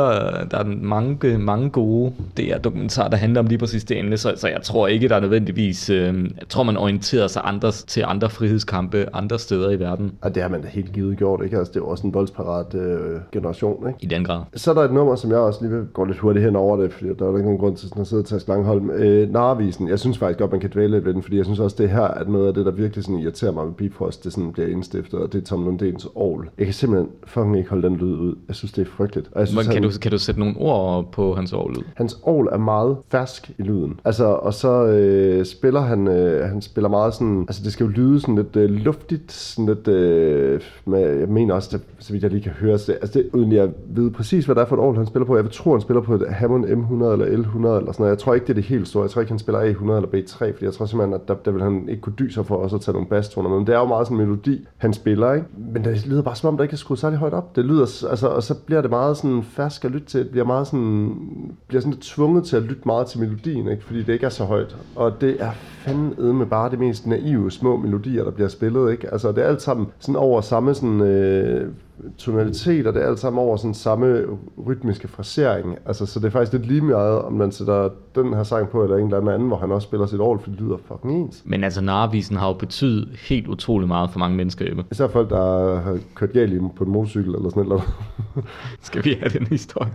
[0.52, 4.48] der er mange, mange gode DR-dokumentarer, der handler om lige præcis det emne, så, så
[4.48, 8.30] jeg tror ikke, der er nødvendigvis, øh, jeg tror man orienterer sig andre, til andre
[8.30, 11.58] frihedskampe andre steder i verden Og det har man da helt givet gjort, ikke?
[11.58, 13.00] Altså, det er jo også en voldsparat øh,
[13.32, 13.98] generation, ikke?
[14.02, 14.42] i den grad.
[14.56, 16.78] Så er der et nummer, som jeg også lige vil gå lidt hurtigt hen over
[16.82, 18.90] det, fordi der er ikke nogen grund til sådan at sidde og tage Langholm.
[18.90, 21.60] Øh, Narvisen, jeg synes faktisk godt, man kan dvæle lidt ved den, fordi jeg synes
[21.60, 24.34] også, det her er noget af det, der virkelig sådan irriterer mig med Bifrost, det
[24.34, 26.46] sådan bliver indstiftet, og det er Tom Lundens Aarhus.
[26.58, 28.36] Jeg kan simpelthen fucking ikke holde den lyd ud.
[28.48, 29.30] Jeg synes, det er frygteligt.
[29.32, 31.82] Og jeg synes, Hvordan, kan, han- du, kan du sætte nogle ord på hans overlyd?
[31.96, 34.00] Hans Aarhus er meget fersk i lyden.
[34.06, 37.90] Altså, og så øh, spiller han, øh, han spiller meget sådan, altså det skal jo
[37.92, 42.24] lyde sådan lidt øh, luftigt, sådan lidt, øh, med, jeg mener også, det, så vidt
[42.24, 44.66] jeg lige kan høre, så det, altså det, uden jeg ved præcis, hvad det er
[44.66, 45.36] for et Aarhus, han spiller på.
[45.36, 48.10] Jeg vil tro, han spiller på et Hammond M100 eller L100 eller sådan noget.
[48.10, 49.04] Jeg tror ikke, det er det helt store.
[49.04, 51.52] Jeg tror ikke, han spiller A100 eller B3, fordi jeg tror simpelthen, at der, der
[51.52, 53.58] vil han ikke kunne dyse så for også at tage nogle basstoner med.
[53.58, 55.48] Men det er jo meget sådan en melodi, han spiller, ikke?
[55.74, 57.56] Men det lyder bare som om, der ikke er skruet særlig højt op.
[57.56, 60.20] Det lyder, altså, og så bliver det meget sådan fersk at lytte til.
[60.20, 61.16] Det bliver meget sådan,
[61.68, 63.84] bliver sådan lidt tvunget til at lytte meget til melodien, ikke?
[63.84, 64.78] Fordi det ikke er så højt.
[64.96, 69.12] Og det er fandme med bare det mest naive små melodier, der bliver spillet, ikke?
[69.12, 71.72] Altså, det er alt sammen sådan over samme sådan, øh,
[72.18, 74.24] tonalitet, og det er alt sammen over sådan samme
[74.68, 75.78] rytmiske frasering.
[75.86, 78.84] Altså, så det er faktisk lidt lige meget, om man sætter den her sang på,
[78.84, 81.42] eller en eller anden hvor han også spiller sit år, for det lyder fucking ens.
[81.46, 84.86] Men altså, Narvisen har jo betydet helt utrolig meget for mange mennesker, Jeppe.
[84.92, 87.84] Især folk, der har kørt galt på en motorcykel eller sådan noget.
[88.82, 89.92] Skal vi have den historie?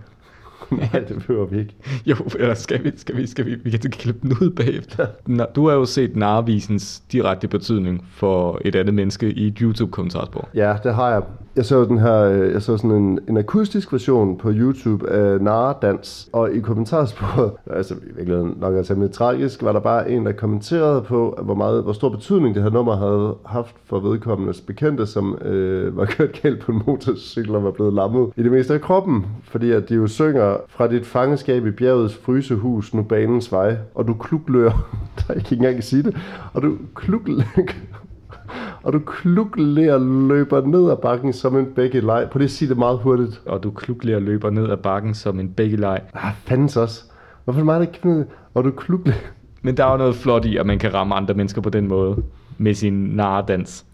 [0.93, 1.75] Nej, det behøver vi ikke.
[2.05, 5.07] Jo, eller skal vi, skal vi, skal vi, vi kan klippe den ud bagefter.
[5.25, 10.49] Nå, Du har jo set Narvisens direkte betydning for et andet menneske i et YouTube-kommentarspor.
[10.55, 11.21] Ja, det har jeg.
[11.55, 15.41] Jeg så den her, øh, jeg så sådan en, en akustisk version på YouTube af
[15.41, 20.25] Nara-dans, og i kommentarsporet, altså i virkeligheden nok er temmelig tragisk, var der bare en,
[20.25, 24.61] der kommenterede på, hvor, meget, hvor stor betydning det her nummer havde haft for vedkommendes
[24.61, 28.51] bekendte, som øh, var kørt galt på en motorcykel og var blevet lammet i det
[28.51, 33.03] meste af kroppen, fordi at de jo synger fra dit fangeskab i bjergets frysehus, nu
[33.03, 34.69] banens vej, og du kluklør,
[35.17, 36.17] der jeg kan ikke engang sige det,
[36.53, 37.43] og du kluklør,
[38.83, 41.65] og du klukler løber ned ad bakken som en.
[41.75, 43.41] Prøv lige at sige det meget hurtigt.
[43.45, 46.01] Og du klukler løber ned ad bakken som en bækkelej.
[46.13, 47.03] Ah, fandens også.
[47.43, 49.13] Hvorfor er det mig, der ikke kan Og du klukler...
[49.61, 51.87] Men der er jo noget flot i, at man kan ramme andre mennesker på den
[51.87, 52.23] måde
[52.57, 53.85] med sin naredans.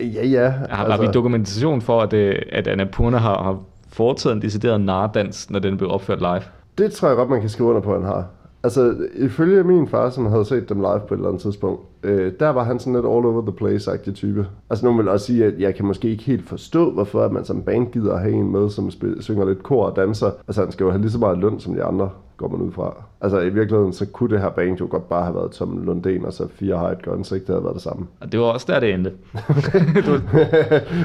[0.00, 0.50] Ja, ja.
[0.50, 0.92] Har, altså...
[0.92, 3.58] har vi dokumentation for, at, øh, at Annapurna har, har
[3.94, 6.42] foretaget en decideret naredans, når den blev opført live?
[6.78, 8.26] Det tror jeg godt, man kan skrive under på, at han har.
[8.64, 12.32] Altså, ifølge min far, som havde set dem live på et eller andet tidspunkt, øh,
[12.40, 14.46] der var han sådan lidt all over the place-agtig type.
[14.70, 17.44] Altså, nogen vil også sige, at jeg kan måske ikke helt forstå, hvorfor at man
[17.44, 20.30] som band gider at have en med, som spil, synger lidt kor og danser.
[20.48, 22.72] Altså, han skal jo have lige så meget løn som de andre, går man ud
[22.72, 23.04] fra.
[23.20, 26.26] Altså i virkeligheden, så kunne det her band jo godt bare have været Tom Lundén
[26.26, 27.46] og så fire Hired Guns, ikke?
[27.46, 28.06] Det havde været det samme.
[28.20, 29.12] Og det var også der, det endte.
[30.06, 30.20] du...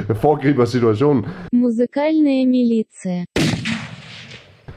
[0.08, 1.26] Jeg foregriber situationen.
[1.54, 3.26] Musikalne militia.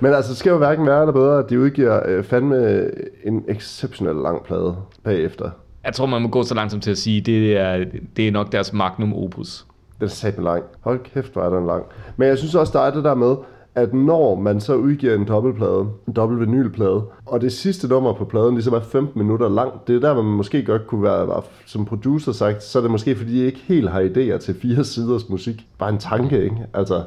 [0.00, 2.92] Men altså, det skal jo hverken være eller bedre, at de udgiver øh, fandme øh,
[3.24, 5.50] en exceptionel lang plade bagefter.
[5.84, 7.84] Jeg tror, man må gå så langsomt til at sige, at det er,
[8.16, 9.66] det er nok deres magnum opus.
[9.98, 10.62] Den er satme lang.
[10.80, 11.84] Hold kæft, hvor er den lang.
[12.16, 13.36] Men jeg synes også, der er det der med,
[13.74, 18.24] at når man så udgiver en dobbeltplade, en dobbelt vinylplade, og det sidste nummer på
[18.24, 21.84] pladen ligesom er 15 minutter langt, det er der, man måske godt kunne være, som
[21.84, 25.28] producer sagt, så er det måske, fordi I ikke helt har idéer til fire siders
[25.28, 25.66] musik.
[25.78, 26.56] Bare en tanke, ikke?
[26.74, 27.02] Altså,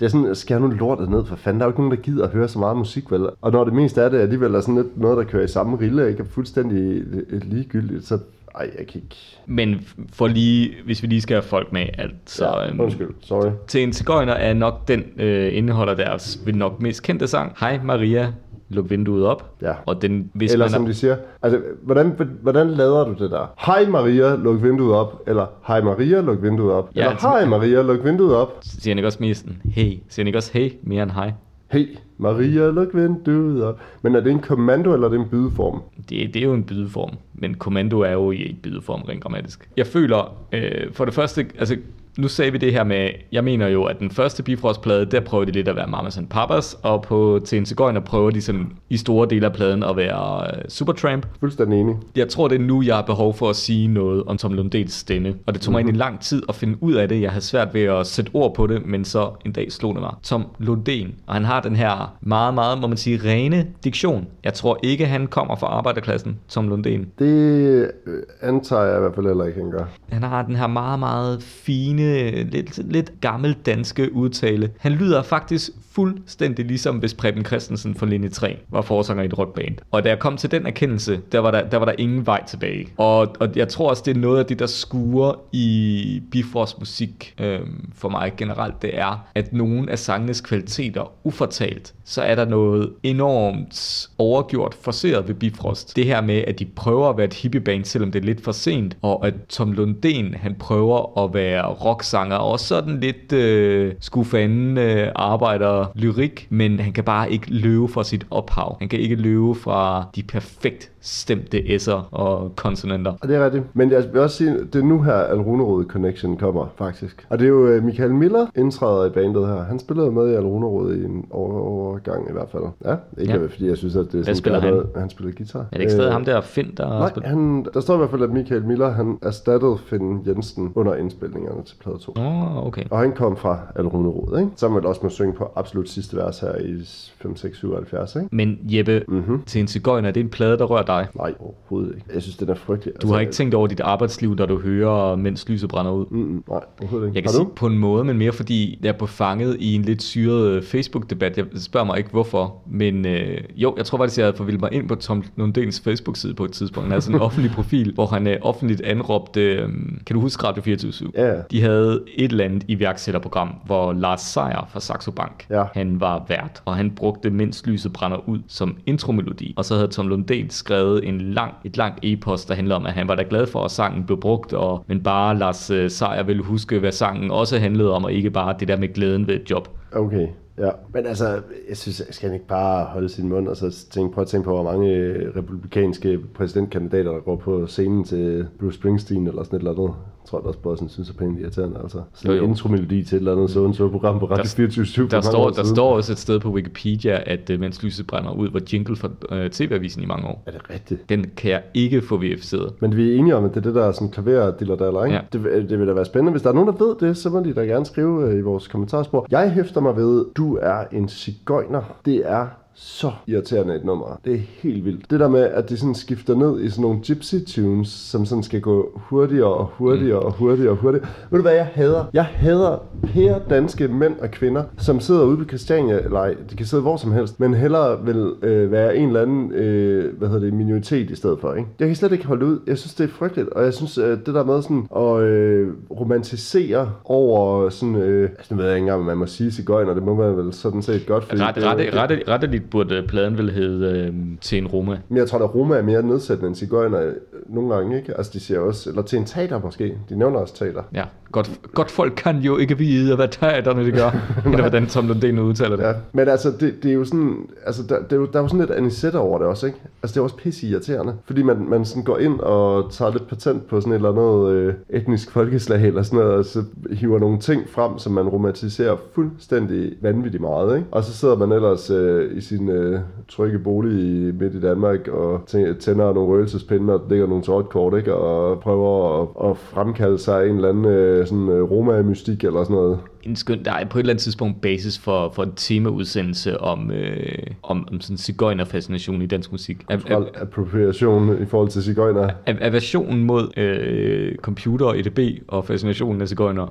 [0.00, 1.60] Det er sådan, skær nu lortet ned for fanden.
[1.60, 3.26] Der er jo ikke nogen, der gider at høre så meget musik, vel?
[3.40, 5.78] Og når det mest er det alligevel er sådan lidt noget, der kører i samme
[5.80, 8.18] rille, ikke er fuldstændig øh, øh, ligegyldigt, så
[8.54, 9.16] ej, jeg kan ikke...
[9.46, 12.46] Men for lige, hvis vi lige skal have folk med, at så...
[12.46, 13.50] Ja, øhm, undskyld, sorry.
[13.68, 17.56] til en cigøjner er nok den øh, indeholder deres vel nok mest kendte sang.
[17.60, 18.32] Hej Maria,
[18.68, 19.54] luk vinduet op.
[19.62, 19.72] Ja.
[19.86, 23.30] Og den, hvis Eller man som er, de siger, altså, hvordan, hvordan lader du det
[23.30, 23.54] der?
[23.66, 25.22] Hej Maria, luk vinduet op.
[25.26, 26.90] Eller hej Maria, luk vinduet op.
[26.96, 28.58] Ja, Eller hej Maria, luk vinduet op.
[28.62, 29.98] siger han ikke også sådan, hey.
[30.08, 31.32] Siger han ikke også hey, mere end hej.
[31.70, 33.80] Hey Maria, luk vinduet op.
[34.02, 35.82] Men er det en kommando, eller er det en bydeform?
[36.08, 39.70] Det, det er jo en bydeform, men kommando er jo i bydeform rent grammatisk.
[39.76, 41.76] Jeg føler, øh, for det første, altså
[42.20, 45.44] nu sagde vi det her med, jeg mener jo, at den første Bifrost-plade, der prøver
[45.44, 48.66] de lidt at være Mamas and Papas, og på til en Cigøjner prøver de sådan
[48.90, 51.26] i store dele af pladen at være øh, Supertramp.
[51.40, 51.96] Fuldstændig enig.
[52.16, 54.92] Jeg tror, det er nu, jeg har behov for at sige noget om Tom Lundens
[54.92, 55.34] stemme.
[55.46, 57.20] Og det tog mig egentlig lang tid at finde ud af det.
[57.20, 60.02] Jeg havde svært ved at sætte ord på det, men så en dag slog det
[60.02, 60.14] mig.
[60.22, 64.26] Tom Lundén, og han har den her meget, meget, må man sige, rene diktion.
[64.44, 67.06] Jeg tror ikke, han kommer fra arbejderklassen, Tom Lundén.
[67.18, 69.84] Det øh, antager jeg i hvert fald heller ikke, han gør.
[70.08, 74.70] Han har den her meget, meget fine, Øh, lidt, lidt gammel danske udtale.
[74.78, 79.38] Han lyder faktisk fuldstændig ligesom hvis Preben Christensen fra linje 3 var forsanger i et
[79.38, 79.76] rockband.
[79.90, 82.44] Og da jeg kom til den erkendelse, der var der, der, var der ingen vej
[82.44, 82.88] tilbage.
[82.96, 87.34] Og, og jeg tror også, det er noget af det, der skuer i Bifrost musik
[87.40, 92.44] øhm, for mig generelt, det er, at nogle af sangenes kvaliteter ufortalt, så er der
[92.44, 95.96] noget enormt overgjort forseret ved Bifrost.
[95.96, 98.52] Det her med, at de prøver at være et hippieband, selvom det er lidt for
[98.52, 104.78] sent, og at Tom Lundén, han prøver at være rocksanger, og sådan lidt øh, skufanden
[104.78, 108.76] øh, arbejder lyrik, men han kan bare ikke løbe fra sit ophav.
[108.78, 113.12] Han kan ikke løbe fra de perfekt stemte s'er og konsonanter.
[113.22, 113.64] Og det er rigtigt.
[113.74, 117.26] Men jeg vil også sige, det er nu her, at Runerod Connection kommer, faktisk.
[117.30, 119.62] Og det er jo øh, Michael Miller indtræder i bandet her.
[119.62, 122.62] Han spillede med i Alrunerod i en over- overgang i hvert fald.
[122.84, 123.46] Ja, ikke Ja.
[123.46, 124.74] fordi jeg synes, at det er Hvad sådan spiller gør han?
[124.74, 124.88] Noget.
[124.96, 125.58] Han spiller guitar.
[125.60, 127.30] Er det ikke stadig Øh, ham der, Finn, der Nej, spillet?
[127.30, 131.62] han, der står i hvert fald, at Michael Miller han erstattede Finn Jensen under indspilningerne
[131.64, 132.12] til plade 2.
[132.18, 132.82] Åh, oh, okay.
[132.90, 134.50] Og han kom fra Alrunerod, ikke?
[134.56, 136.74] Som vel også må synge på absolut sidste vers her i
[137.22, 138.28] 5, 6, 7, 70, ikke?
[138.32, 139.16] Men Jeppe, Mhm.
[139.16, 139.42] mm-hmm.
[139.42, 141.06] til en cigøjner, er det en plade, der rører dig?
[141.16, 142.06] Nej, overhovedet ikke.
[142.14, 142.94] Jeg synes, den er frygtelig.
[142.94, 146.06] Altså, Du har ikke tænkt over dit arbejdsliv, når du hører, mens lyset brænder ud?
[146.10, 147.16] Mm, nej, overhovedet ikke.
[147.16, 149.82] Jeg kan sige på en måde, men mere fordi jeg er på fanget i en
[149.82, 151.36] lidt syret øh, Facebook-debat.
[151.36, 154.72] Jeg spørger mig ikke hvorfor, men øh, jo, jeg tror faktisk, jeg havde forvildet mig
[154.72, 156.84] ind på Tom Lundens Facebook-side på et tidspunkt.
[156.84, 159.68] Han havde sådan en offentlig profil, hvor han øh, offentligt anråbte, øh,
[160.06, 161.40] kan du huske Radio 24 Ja, ja.
[161.50, 165.64] De havde et eller andet iværksætterprogram, hvor Lars Seier fra Saxo Bank, Ja.
[165.74, 169.54] han var vært, og han brugte Mens lyset brænder ud som intromelodi.
[169.56, 172.92] Og så havde Tom Lundén skrevet en lang, et langt e-post, der handlede om, at
[172.92, 176.22] han var da glad for, at sangen blev brugt, og, men bare Lars øh, Seier
[176.22, 179.34] ville huske, hvad sangen også handlede om, og ikke bare det der med glæden ved
[179.34, 179.68] et job.
[179.92, 180.26] Okay,
[180.58, 180.70] ja.
[180.94, 184.22] Men altså, jeg synes, skal han ikke bare holde sin mund, og så tænke, prøve
[184.22, 189.26] at tænke på, hvor mange øh, republikanske præsidentkandidater, der går på scenen til Bruce Springsteen
[189.26, 189.94] eller sådan et eller andet.
[190.30, 192.02] Jeg tror da også, Bossen synes er pænt irriterende, altså.
[192.14, 195.10] Sådan Jo, en intromelodi til et eller andet så så program på Radio 24 for
[195.10, 198.32] Der, står, år der står også et sted på Wikipedia, at øh, Mens lyset brænder
[198.32, 200.42] ud, var jingle for øh, TV-avisen i mange år.
[200.46, 201.08] Er det rigtigt?
[201.08, 202.72] Den kan jeg ikke få verificeret.
[202.80, 205.16] Men vi er enige om, at det er det der sådan klaver diller daller, ikke?
[205.16, 205.22] Ja.
[205.32, 206.30] Det, det vil da være spændende.
[206.32, 208.40] Hvis der er nogen, der ved det, så må de da gerne skrive øh, i
[208.40, 209.26] vores kommentarspor.
[209.30, 211.82] Jeg hæfter mig ved, du er en cigøjner.
[212.04, 214.20] Det er så irriterende et nummer.
[214.24, 215.10] Det er helt vildt.
[215.10, 218.42] Det der med, at de sådan skifter ned i sådan nogle gypsy tunes, som sådan
[218.42, 221.06] skal gå hurtigere og hurtigere og hurtigere og hurtigere.
[221.30, 222.04] Ved du hvad jeg hader?
[222.12, 226.56] Jeg hader pære danske mænd og kvinder, som sidder ude på Christiania, eller ej, de
[226.56, 230.28] kan sidde hvor som helst, men hellere vil øh, være en eller anden, øh, hvad
[230.28, 231.68] hedder det, minoritet i stedet for, ikke?
[231.78, 232.58] Jeg kan slet ikke holde ud.
[232.66, 235.68] Jeg synes, det er frygteligt, og jeg synes, øh, det der med sådan at øh,
[235.90, 239.94] romantisere over sådan, øh, altså nu ved jeg ikke engang, hvad man må sige cigøjner,
[239.94, 243.02] det må man vel sådan set godt, fordi Ret, det, rette, det, rette, retteligt burde
[243.08, 244.98] pladen vel hedde øh, til en Roma.
[245.08, 247.14] men jeg tror, at Roma er mere nedsættende end cigøjner øh,
[247.46, 248.16] nogle gange, ikke?
[248.16, 249.98] Altså, de siger også, eller til en teater måske.
[250.08, 250.82] De nævner også teater.
[250.94, 254.10] Ja, godt, godt folk kan jo ikke vide, hvad teaterne det gør.
[254.44, 255.84] Eller hvordan Tom Lundén udtaler det.
[255.84, 258.42] Ja, men altså, det, det er jo sådan, altså, der, det er jo, der er
[258.42, 259.78] jo sådan lidt anisette over det også, ikke?
[260.02, 263.28] Altså, det er også pisse irriterende, fordi man, man sådan går ind og tager lidt
[263.28, 267.18] patent på sådan et eller andet øh, etnisk folkeslag eller sådan noget, og så hiver
[267.18, 270.88] nogle ting frem, som man romantiserer fuldstændig vanvittigt meget, ikke?
[270.90, 275.08] Og så sidder man ellers øh, i sin øh, trygge bolig i, midt i Danmark
[275.08, 278.14] og tæ- tænder nogle røgelsespinde og lægger nogle sortkort, ikke?
[278.14, 282.64] Og prøver at, at fremkalde sig en eller anden øh, med sådan øh, Roma-mystik eller
[282.64, 282.98] sådan noget.
[283.22, 286.90] En skøn, der er på et eller andet tidspunkt basis for, for en temaudsendelse om,
[286.90, 289.76] øh, om, om sådan cigøjnerfascination i dansk musik.
[289.90, 292.30] Kulturel appropriation i forhold til cigøjner.
[292.46, 296.66] aversionen mod øh, computer EDB og fascinationen af cigøjner.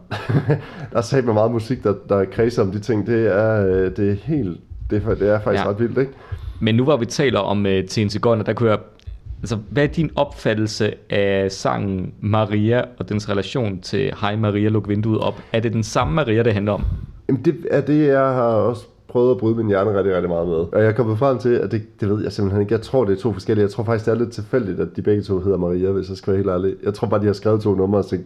[0.92, 3.08] Der er sat med meget musik, der, der kredser om de ting.
[3.08, 4.58] Det er, øh, det er helt...
[4.90, 5.70] Det er, det er faktisk Ja.
[5.70, 6.12] ret vildt, ikke?
[6.60, 8.80] Men nu hvor vi taler om øh, til en cigøjner, der kunne jeg...
[9.42, 14.90] Altså, hvad er din opfattelse af sangen Maria og dens relation til Hej Maria, luk
[14.90, 15.42] vinduet op?
[15.54, 16.84] Er det den samme Maria, det handler om?
[17.30, 20.48] Jamen det er det, jeg har også prøvet at bryde min hjerne rigtig, rigtig meget
[20.48, 20.56] med.
[20.56, 22.74] Og jeg er kommet frem til, at det, det ved jeg simpelthen ikke.
[22.74, 23.64] Jeg tror, det er to forskellige.
[23.64, 26.18] Jeg tror faktisk, det er lidt tilfældigt, at de begge to hedder Maria, hvis jeg
[26.18, 26.76] skal være helt ærlig.
[26.84, 28.18] Jeg tror bare, de har skrevet to numre, så,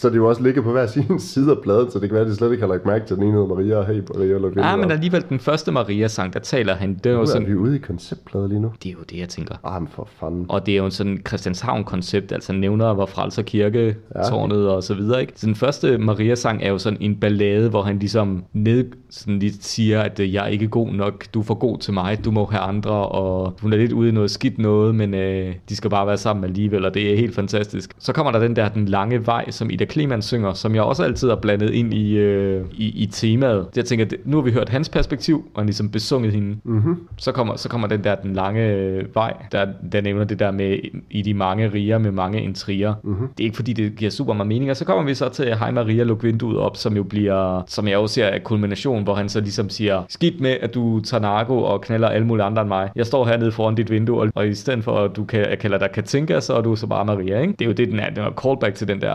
[0.00, 2.24] så det jo også ligger på hver sin side af pladen, så det kan være,
[2.24, 4.38] at de slet ikke har lagt mærke til, den ene hedder Maria, og hey Maria,
[4.38, 7.24] luk Ja, vinduet men alligevel den første Maria-sang, der taler han, det er jo er
[7.24, 7.48] sådan...
[7.48, 8.72] vi ude i konceptplader lige nu.
[8.82, 9.54] Det er jo det, jeg tænker.
[9.64, 10.46] Ah, men for fanden.
[10.48, 14.22] Og det er jo en sådan Christianshavn-koncept, altså nævner, hvor Frelser Kirke, ja.
[14.22, 15.32] tårnet og så videre, ikke?
[15.36, 19.64] Så den første Maria-sang er jo sådan en ballade, hvor han ligesom ned, sådan lidt
[19.64, 22.30] siger, at øh, jeg er ikke god nok, du er for god til mig, du
[22.30, 25.76] må have andre, og hun er lidt ude i noget skidt noget, men øh, de
[25.76, 27.94] skal bare være sammen alligevel, og det er helt fantastisk.
[27.98, 31.02] Så kommer der den der, den lange vej, som Ida Kleman synger, som jeg også
[31.04, 33.66] altid har blandet ind i, øh, i, i temaet.
[33.76, 36.56] Jeg tænker, det- nu har vi hørt hans perspektiv, og han ligesom besunget hende.
[36.64, 36.96] Mm-hmm.
[37.16, 40.50] Så kommer, så kommer den der, den lange øh, vej, der, der nævner det der
[40.50, 40.78] med,
[41.10, 42.94] i de mange riger med mange intriger.
[43.04, 43.28] Mm-hmm.
[43.38, 44.70] Det er ikke fordi, det giver super meget mening.
[44.70, 47.88] Og så kommer vi så til Hej Maria, luk vinduet op, som jo bliver, som
[47.88, 51.20] jeg også ser er kulmination, hvor han så ligesom siger, skidt med, at du tager
[51.20, 52.90] narko og knaller alle mulige andre end mig.
[52.96, 55.58] Jeg står hernede foran dit vindue, og, og i stedet for, at du kan, jeg
[55.58, 57.52] kalder dig Katinka, så er du så bare Maria, ikke?
[57.52, 58.10] Det er jo det, den er.
[58.10, 59.08] Den er callback til den der...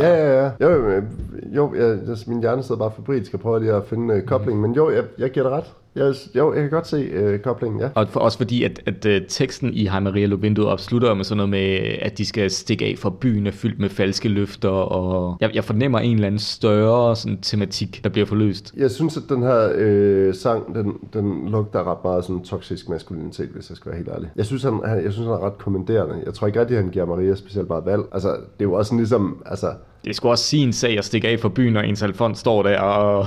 [0.00, 0.50] Ja, ja, ja.
[0.60, 1.02] Jo, jo,
[1.54, 4.62] jo jeg, jeg, min hjerne sidder bare febrilsk og prøver lige at finde uh, koblingen,
[4.62, 5.74] men jo, jeg, jeg giver dig ret.
[5.94, 7.88] Jeg, jo, jeg kan godt se uh, koblingen, ja.
[7.94, 11.14] Og for, også fordi, at, at, at teksten i Hej Maria luk vinduet op slutter
[11.14, 14.28] med sådan noget med, at de skal stikke af fra byen er fyldt med falske
[14.28, 18.74] løfter, og jeg, jeg fornemmer en eller anden større sådan, tematik, der bliver forløst.
[18.76, 23.48] Jeg synes, at den her øh, sang, den, den lugter ret meget sådan toksisk maskulinitet,
[23.48, 24.30] hvis jeg skal være helt ærlig.
[24.36, 26.22] Jeg synes, han, han, jeg synes, han er ret kommenterende.
[26.26, 28.02] Jeg tror ikke rigtig, han giver Maria specielt meget valg.
[28.12, 29.66] Altså, det er jo også sådan ligesom, altså,
[30.04, 32.62] Det skulle også sige en sag at stikke af fra byen, når ens Alfons står
[32.62, 33.26] der, og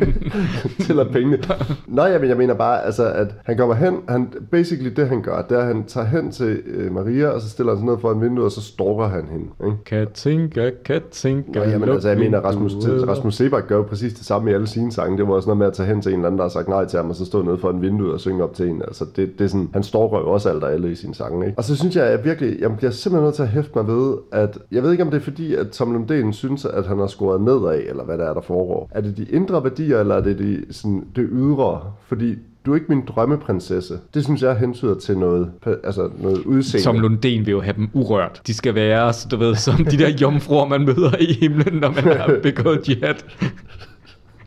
[0.86, 1.38] tæller pengene.
[1.86, 5.42] Nej, men jeg mener bare, altså, at han kommer hen, han, basically det han gør,
[5.42, 7.98] det er, at han tager hen til øh, Maria, og så stiller han sig ned
[8.00, 9.46] foran vinduet, og så stalker han hende.
[9.64, 9.84] Ikke?
[9.84, 12.72] Katinka, Katinka, Nå, jamen, altså, jeg mener, Rasmus.
[13.08, 15.18] Rasmus Sebak gør jo præcis det samme i alle sine sange.
[15.18, 16.68] Det var også noget med at tage hen til en eller anden, der har sagt
[16.68, 18.82] nej til ham, og så stå nede foran vinduet og synge op til en.
[18.82, 21.46] Altså, det, det er sådan, han stalker jo også alt og alle i sine sange.
[21.46, 21.58] Ikke?
[21.58, 23.86] Og så synes jeg, at jeg virkelig, jeg bliver simpelthen nødt til at hæfte mig
[23.86, 26.98] ved, at jeg ved ikke, om det er fordi, at Tom Lundén synes, at han
[26.98, 28.88] har scoret nedad, eller hvad der er, der foregår.
[28.90, 31.80] Er det de indre værdier, eller er det de, sådan, det ydre?
[32.06, 32.34] Fordi
[32.66, 33.98] du er ikke min drømmeprinsesse.
[34.14, 35.50] Det synes jeg hentyder til noget,
[35.84, 36.82] altså noget udseende.
[36.82, 38.42] Som Lundén vil jo have dem urørt.
[38.46, 41.90] De skal være, så du ved, som de der jomfruer, man møder i himlen, når
[41.90, 43.14] man har begået jihad.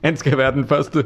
[0.03, 1.03] Han skal være den første.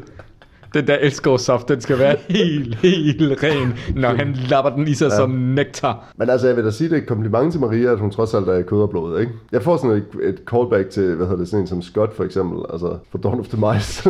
[0.76, 5.10] Den der elskovssaft, den skal være helt, helt ren, når han lapper den i sig
[5.10, 5.16] ja.
[5.16, 6.14] som nektar.
[6.18, 8.34] Men altså, jeg vil da sige, det er et kompliment til Maria, at hun trods
[8.34, 9.32] alt er i kød og blod, ikke?
[9.52, 12.24] Jeg får sådan et, et callback til, hvad hedder det, sådan en som Scott for
[12.24, 14.10] eksempel, altså for Dawn of the Mice.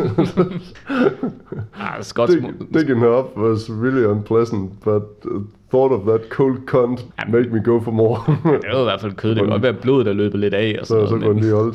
[1.80, 5.42] Ah, Scotts, Dig, digging her up was really unpleasant, but uh,
[5.76, 8.18] thought of that cold cunt make me go for more.
[8.62, 9.30] det jo i hvert fald kød.
[9.30, 10.76] Det kan godt være blodet, der løber lidt af.
[10.80, 11.72] Og sådan så, så noget, kunne men- de holde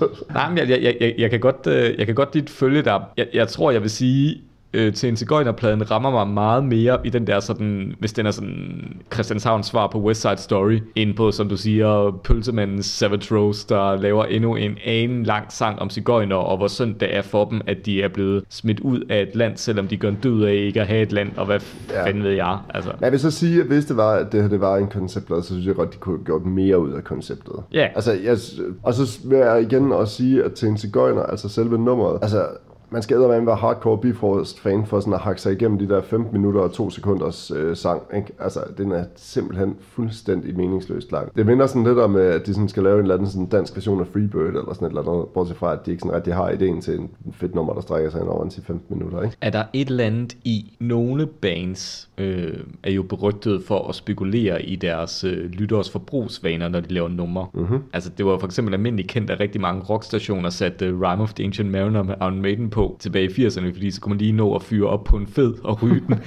[0.00, 0.08] det.
[0.34, 2.82] Nej, men jeg, jeg, jeg, jeg, jeg, kan godt, øh, jeg kan godt dit følge
[2.82, 3.00] dig.
[3.16, 4.40] Jeg, jeg tror, jeg vil sige,
[4.74, 8.30] øh, til en Sigøjnerpladen rammer mig meget mere i den der sådan, hvis den er
[8.30, 13.66] sådan Christianshavns svar på West Side Story, end på, som du siger, pølsemandens Savage Rose,
[13.68, 17.44] der laver endnu en anen lang sang om Sigøjner, og hvor synd det er for
[17.44, 20.44] dem, at de er blevet smidt ud af et land, selvom de gør en død
[20.44, 22.06] af ikke at have et land, og hvad Ja.
[22.06, 22.90] fanden ved jeg, altså.
[22.98, 25.42] Men jeg vil så sige, at hvis det var, at det det var en konceptplade,
[25.42, 27.54] så synes jeg godt, de kunne have gjort mere ud af konceptet.
[27.72, 27.88] Ja.
[27.94, 28.36] Altså, jeg,
[28.82, 32.46] og så vil jeg igen også sige, at til en cigøjner, altså selve nummeret, altså
[32.92, 36.02] man skal eddermame være hardcore Bifrost fan for sådan at hakke sig igennem de der
[36.02, 38.02] 15 minutter og 2 sekunders øh, sang.
[38.16, 38.32] Ikke?
[38.38, 41.36] Altså, den er simpelthen fuldstændig meningsløst lang.
[41.36, 43.46] Det minder sådan lidt om, øh, at de sådan skal lave en eller anden sådan
[43.46, 46.16] dansk version af Freebird eller sådan et eller andet, bortset fra, at de ikke sådan
[46.16, 49.22] rigtig har ideen til en fedt nummer, der strækker sig ind over en 10-15 minutter.
[49.22, 49.36] Ikke?
[49.40, 54.62] Er der et eller andet i nogle bands, øh, er jo berygtet for at spekulere
[54.62, 57.46] i deres øh, lytteres forbrugsvaner, når de laver numre.
[57.54, 57.78] Mm-hmm.
[57.92, 61.34] Altså det var for eksempel almindeligt kendt, at rigtig mange rockstationer satte øh, Rhyme of
[61.34, 64.32] the Ancient Mariner med Iron Maiden på tilbage i 80'erne, fordi så kunne man lige
[64.32, 66.18] nå at fyre op på en fed og ryge den,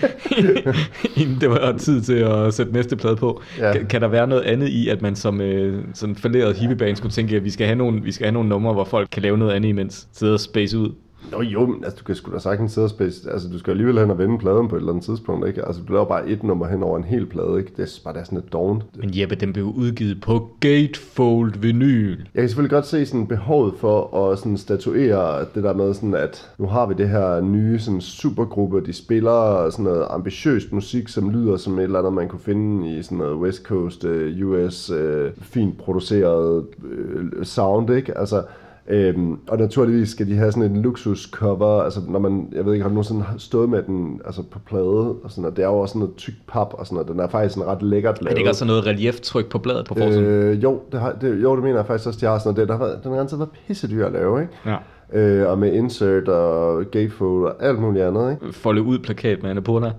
[1.22, 3.41] inden det var tid til at sætte næste plade på.
[3.60, 3.72] Ja.
[3.74, 7.12] Kan, kan der være noget andet i, at man som øh, sådan falderet hippieband skulle
[7.12, 9.38] tænke, at vi skal have nogle, vi skal have nogle numre, hvor folk kan lave
[9.38, 10.91] noget andet imens, sidde og space ud?
[11.32, 13.72] Nå jo, men altså, du kan sgu da sagtens sidde og spille, altså du skal
[13.72, 15.66] alligevel hen og vende pladen på et eller andet tidspunkt, ikke?
[15.66, 17.72] Altså du laver bare et nummer hen over en hel plade, ikke?
[17.78, 18.84] Det er bare det er sådan lidt dovent.
[18.96, 22.18] Men Jeppe, den blev udgivet på Gatefold vinyl.
[22.18, 26.14] Jeg kan selvfølgelig godt se sådan behovet for at sådan statuere det der med sådan,
[26.14, 31.08] at nu har vi det her nye sådan supergruppe, de spiller sådan noget ambitiøst musik,
[31.08, 34.48] som lyder som et eller andet, man kunne finde i sådan noget West Coast, uh,
[34.48, 34.98] US, uh,
[35.42, 38.18] fint produceret uh, sound, ikke?
[38.18, 38.44] Altså,
[38.88, 42.74] Øhm, og naturligvis skal de have sådan en luksus cover, altså når man, jeg ved
[42.74, 45.67] ikke, har du nogensinde stået med den altså på plade, og sådan, og det er
[45.67, 48.21] jo også sådan noget tyk pap, og sådan noget, den er faktisk sådan ret lækkert
[48.21, 48.32] lavet.
[48.32, 50.26] Er det ikke også sådan noget relieftryk på bladet på forsiden?
[50.26, 52.69] Øh, jo, det har, det, jo, det mener jeg faktisk også, de har sådan noget.
[52.69, 54.54] Det, der har den har altid været pisse dyr at lave, ikke?
[54.65, 54.78] Ja.
[55.13, 58.54] Øh, og med insert og gatefold og alt muligt andet, ikke?
[58.54, 59.88] Folde ud plakat med Annapurna.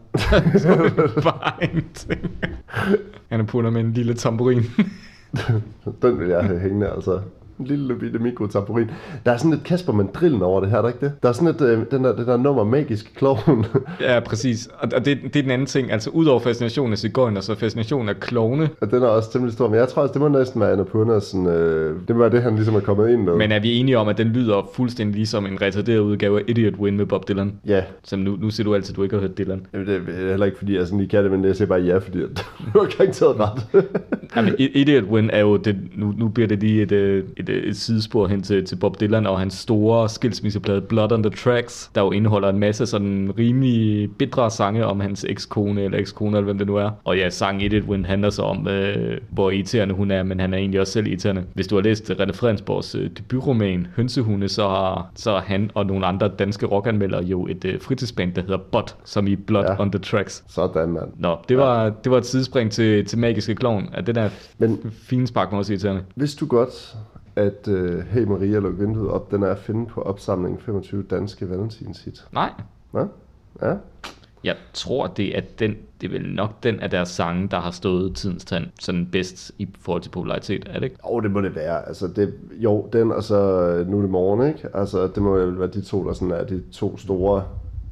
[1.22, 2.31] Bare ingenting.
[3.31, 4.62] Annapurna med en lille tamburin.
[6.03, 7.20] Den vil jeg have hængende, altså.
[7.59, 8.90] En lille bitte mikrotamburin.
[9.27, 11.12] Der er sådan lidt Kasper Mandrillen over det her, er der ikke det?
[11.23, 13.66] Der er sådan et, øh, den der, det der nummer magisk klovn.
[14.01, 14.69] ja, præcis.
[14.79, 15.92] Og og det, det er den anden ting.
[15.92, 18.69] Altså, udover fascinationen af cigøjner, så fascinationen af klovne.
[18.81, 19.69] Og den er også temmelig stor.
[19.69, 22.42] Men jeg tror også, det må næsten være Annapurna sådan, øh, det må være det,
[22.42, 23.37] han ligesom er kommet ind med.
[23.37, 26.75] Men er vi enige om, at den lyder fuldstændig ligesom en retarderet udgave af Idiot
[26.75, 27.53] Win med Bob Dylan?
[27.66, 27.83] Ja.
[28.05, 29.66] Som nu, nu siger du altid, du ikke har hørt Dylan.
[29.73, 31.81] Jamen, det er heller ikke, fordi jeg sådan lige kan det, men jeg siger bare
[31.81, 32.19] ja, fordi
[32.75, 33.85] du har garanteret ret.
[34.37, 37.63] Jamen, Idiot Win er jo det, nu, nu bliver det lige et, øh, et, øh,
[37.71, 41.91] et sidespor hen til, til Bob Dylan og hans store skilsmisseplade Blood on the Tracks,
[41.95, 46.45] der jo indeholder en masse sådan rimelig bitre sange om hans ekskone eller ekskone eller
[46.45, 46.91] hvem det nu er.
[47.05, 50.55] Og ja, sang Idiot Win handler så om, øh, hvor irriterende hun er, men han
[50.55, 51.45] er egentlig også selv irriterende.
[51.55, 55.87] Hvis du har læst René Fredensborgs øh, debutroman Hønsehunde, så har, så har han og
[55.87, 59.81] nogle andre danske rockanmeldere jo et øh, fritidsband, der hedder Bot, som i Blood Ja.
[59.81, 60.45] on the Tracks.
[60.49, 61.05] Sådan, mand.
[61.19, 64.29] Nå, det var, det var et sidespring til, til Magiske Klovn, at den der
[64.59, 66.03] Men- fine spark mig også irriterende.
[66.17, 66.97] Vidste du godt,
[67.37, 71.51] at uh, Hey Maria luk vinduet op, den er at finde på opsamlingen 25 danske
[71.51, 72.25] valentinshit?
[72.33, 72.51] Nej,
[72.94, 73.05] Ja?
[73.62, 73.75] Ja?
[74.44, 77.70] jeg tror, det er den, det er vel nok den af deres sange, der har
[77.70, 80.96] stået tidens tand sådan bedst i forhold til popularitet, er det ikke?
[81.11, 81.88] Jo, det må det være.
[81.88, 83.37] Altså, det, jo, den og så
[83.68, 84.68] øh, Nu er det morgen, ikke?
[84.75, 87.44] Altså, det må vel være de to, der sådan er de to store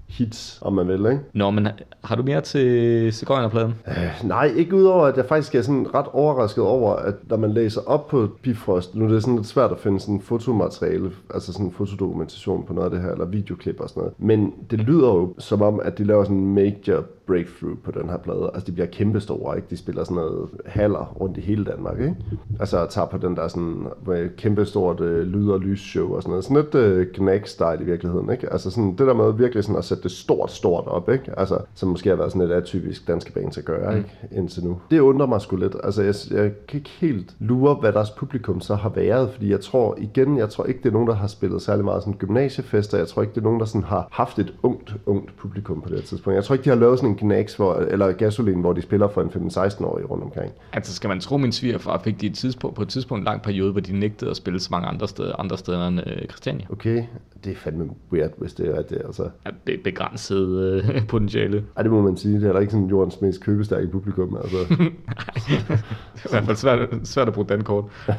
[0.09, 1.21] hits, om man vil, ikke?
[1.33, 1.69] Nå, men
[2.05, 3.75] har du mere til Sigøjnerpladen?
[3.89, 7.53] Øh, nej, ikke udover, at jeg faktisk er sådan ret overrasket over, at når man
[7.53, 11.53] læser op på Bifrost, nu er det sådan lidt svært at finde sådan fotomateriale, altså
[11.53, 14.15] sådan fotodokumentation på noget af det her, eller videoklip og sådan noget.
[14.19, 18.09] Men det lyder jo som om, at de laver sådan en major breakthrough på den
[18.11, 18.51] her plade.
[18.55, 19.69] Altså, de bliver kæmpestore, ikke?
[19.71, 22.17] De spiller sådan noget haller rundt i hele Danmark, ikke?
[22.61, 26.45] Altså, tager på den der sådan med kæmpestort øh, lyd- og lysshow og sådan noget.
[26.45, 28.53] Sådan lidt øh, Knack-style i virkeligheden, ikke?
[28.53, 31.39] Altså, sådan det der med virkelig sådan at sætte det stort, stort op, ikke?
[31.39, 34.11] Altså, som måske har været sådan lidt atypisk danske band at gøre, ikke?
[34.33, 34.79] Indtil nu.
[34.91, 35.77] Det undrer mig sgu lidt.
[35.85, 39.61] Altså, jeg, jeg kan ikke helt lure, hvad deres publikum så har været, fordi jeg
[39.61, 42.99] tror, igen, jeg tror ikke, det er nogen, der har spillet særlig meget sådan gymnasiefester.
[42.99, 45.89] Jeg tror ikke, det er nogen, der sådan har haft et ungt, ungt publikum på
[45.89, 46.35] det tidspunkt.
[46.35, 49.09] Jeg tror ikke, de har lavet sådan en Knacks, hvor, eller Gasolin, hvor de spiller
[49.09, 50.53] for en 15-16-årig rundt omkring.
[50.73, 53.43] Altså, skal man tro, min svigerfar fik de et tidspunkt, på et tidspunkt en lang
[53.43, 56.67] periode, hvor de nægtede at spille så mange andre steder, andre steder end øh, Christiania.
[56.71, 57.05] Okay,
[57.45, 59.29] det er fandme weird, hvis det er det, altså.
[59.47, 61.65] Ja, be- begrænset øh, potentiale.
[61.77, 62.41] Ej, det må man sige.
[62.41, 64.57] Det er da ikke sådan jordens mest købestærke publikum, altså.
[64.69, 64.79] Det
[66.25, 67.85] er i hvert fald svært, svært at bruge dankort.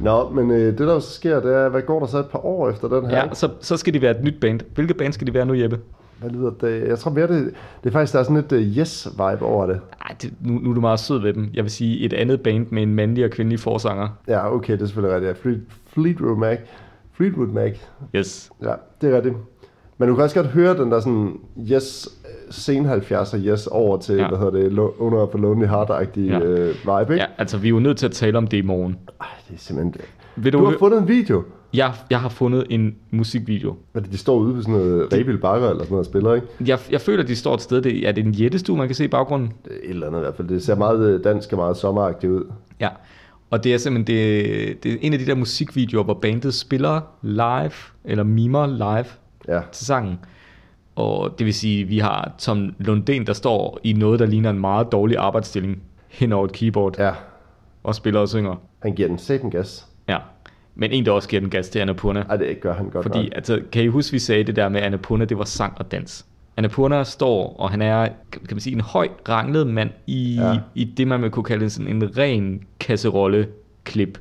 [0.00, 2.46] Nå, men øh, det der så sker, det er, hvad går der så et par
[2.46, 3.16] år efter den her?
[3.16, 4.60] Ja, så, så skal de være et nyt band.
[4.74, 5.78] Hvilket band skal de være nu, Jeppe?
[6.20, 6.88] Hvad lyder det?
[6.88, 9.80] Jeg tror mere, det, det er faktisk, der er sådan lidt uh, yes-vibe over det.
[10.02, 11.50] Ej, det, nu, nu er du meget sød ved dem.
[11.54, 14.08] Jeg vil sige et andet band med en mandlig og kvindelig forsanger.
[14.28, 15.44] Ja, okay, det er selvfølgelig rigtigt.
[15.44, 15.50] Ja.
[15.50, 16.58] Fleet, Fleetwood Mac.
[17.12, 17.72] Fleetwood Mac.
[18.14, 18.50] Yes.
[18.62, 19.34] Ja, det er rigtigt.
[20.00, 21.32] Men du kan også godt høre den der sådan
[21.72, 22.08] yes,
[22.50, 24.28] sen 70'er yes over til, ja.
[24.28, 24.78] Hvad hedder det,
[25.18, 26.38] of a Lonely Heart-agtige ja.
[26.38, 27.14] Øh, vibe, ikke?
[27.14, 28.96] Ja, altså vi er jo nødt til at tale om det i morgen.
[29.20, 30.00] Ej, det er simpelthen det.
[30.36, 31.42] Vil Du du, har fundet en video,
[31.74, 33.76] jeg, jeg har fundet en musikvideo.
[33.92, 36.46] hvor de står ude på sådan noget Rebil Bakker eller sådan noget og spiller, ikke?
[36.66, 37.82] Jeg, jeg føler, de står et sted.
[37.82, 39.52] Det, er det en jættestue, man kan se i baggrunden?
[39.64, 40.48] Det Et eller andet i hvert fald.
[40.48, 42.44] Det ser meget øh, dansk og meget sommeragtigt ud.
[42.80, 42.88] Ja.
[43.50, 47.00] Og det er simpelthen det, det er en af de der musikvideoer, hvor bandet spiller
[47.22, 47.72] live,
[48.04, 49.06] eller mimer live
[49.48, 50.18] Ja, til sangen.
[50.96, 54.58] Og det vil sige, vi har Tom Lundén, der står i noget, der ligner en
[54.60, 57.04] meget dårlig arbejdsstilling hen over et keyboard, ja.
[57.06, 57.12] ja.
[57.82, 58.54] og spiller og synger.
[58.82, 59.86] Han giver den satan gas.
[60.08, 60.18] Ja.
[60.74, 62.20] Men en, der også giver den gas til Annapurna.
[62.20, 63.28] Ej, det gør han godt Fordi, nok.
[63.34, 66.26] altså, kan I huske, vi sagde det der med Annapurna, det var sang og dans.
[66.56, 70.52] Annapurna står, og han er, kan man sige, en høj ranglet mand i, Ja.
[70.52, 70.58] ja.
[70.74, 74.18] i det, man vil kunne kalde sådan en ren kasserolle-klip.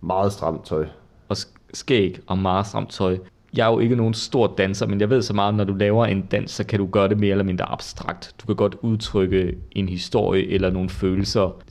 [0.00, 0.86] Meget stramt tøj.
[1.28, 3.18] Og sk- skæg og meget stramt tøj
[3.56, 6.06] jeg er jo ikke nogen stor danser, men jeg ved så meget, når du laver
[6.06, 8.34] en dans, så kan du gøre det mere eller mindre abstrakt.
[8.40, 11.62] Du kan godt udtrykke en historie eller nogle følelser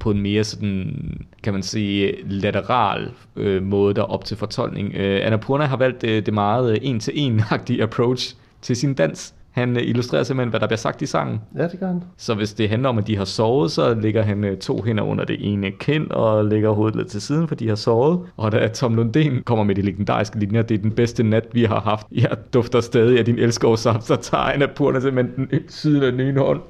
[0.00, 4.94] på en mere sådan, kan man sige, lateral øh, måde, der op til fortolkning.
[4.94, 9.34] Øh, Annapurna har valgt øh, det meget øh, en-til-en-agtige approach til sin dans.
[9.56, 11.40] Han øh, illustrerer simpelthen, hvad der bliver sagt i sangen.
[11.56, 12.02] Ja, det gør han.
[12.16, 15.02] Så hvis det handler om, at de har sovet, så lægger han øh, to hænder
[15.02, 18.20] under det ene kind og lægger hovedet lidt til siden, for de har sovet.
[18.36, 21.64] Og da Tom Lundén kommer med de legendariske linjer, det er den bedste nat, vi
[21.64, 22.06] har haft.
[22.12, 26.12] Jeg dufter stadig af din elskovsaft, så tager han af purne simpelthen den siden af
[26.12, 26.60] den ene hånd,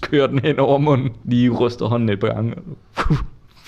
[0.00, 2.54] kører den hen over munden, lige ryster hånden et par gange.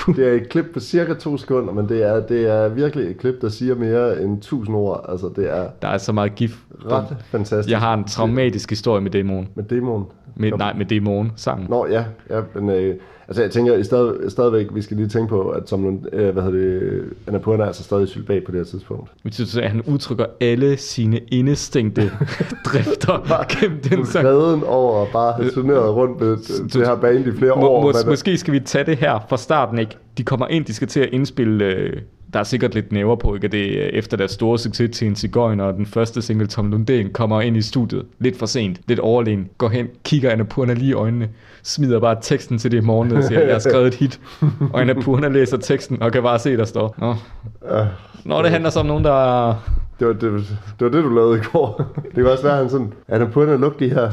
[0.07, 3.19] Det er et klip på cirka to sekunder, men det er, det er virkelig et
[3.19, 5.05] klip, der siger mere end 1000 ord.
[5.09, 6.59] Altså, det er Der er så meget gif.
[6.85, 7.71] ret fantastisk.
[7.71, 9.49] Jeg har en traumatisk historie med demoen.
[9.55, 10.05] Med demoen.
[10.37, 11.67] Med, nej, med demoen sangen.
[11.71, 12.97] Nå, ja, ja men øh,
[13.29, 16.43] altså jeg tænker i stadig, stadigvæk, vi skal lige tænke på, at som, øh, hvad
[16.43, 19.11] hedder det, Annapurna er altså stadig sylbat på det her tidspunkt.
[19.14, 22.03] Det betyder, at han udtrykker alle sine indestængte
[22.66, 24.25] drifter gennem den sang.
[24.27, 27.83] Glæden over bare have turneret rundt med du- det her band i flere Må, år.
[27.83, 29.97] må, men- måske skal vi tage det her fra starten, ikke?
[30.18, 31.64] De kommer ind, de skal til at indspille...
[31.64, 31.97] Øh,
[32.33, 33.49] der er sikkert lidt næver på, ikke?
[33.49, 37.12] Det er efter deres store succes til en cigøjner, og den første single, Tom Lundén,
[37.12, 40.93] kommer ind i studiet lidt for sent, lidt overlegen, går hen, kigger Annapurna lige i
[40.93, 41.28] øjnene,
[41.62, 44.20] smider bare teksten til det i morgen og siger, jeg har skrevet et hit.
[44.72, 46.95] Og Annapurna læser teksten og kan bare se, der står.
[46.99, 47.14] Nå,
[47.76, 47.87] Øh,
[48.24, 49.55] Nå det handler så om nogen, der...
[49.99, 50.22] det, var, det,
[50.78, 51.93] det var det, du lavede i går.
[52.05, 54.11] Det kan også være, at han sådan, Annapurna, luk lige her.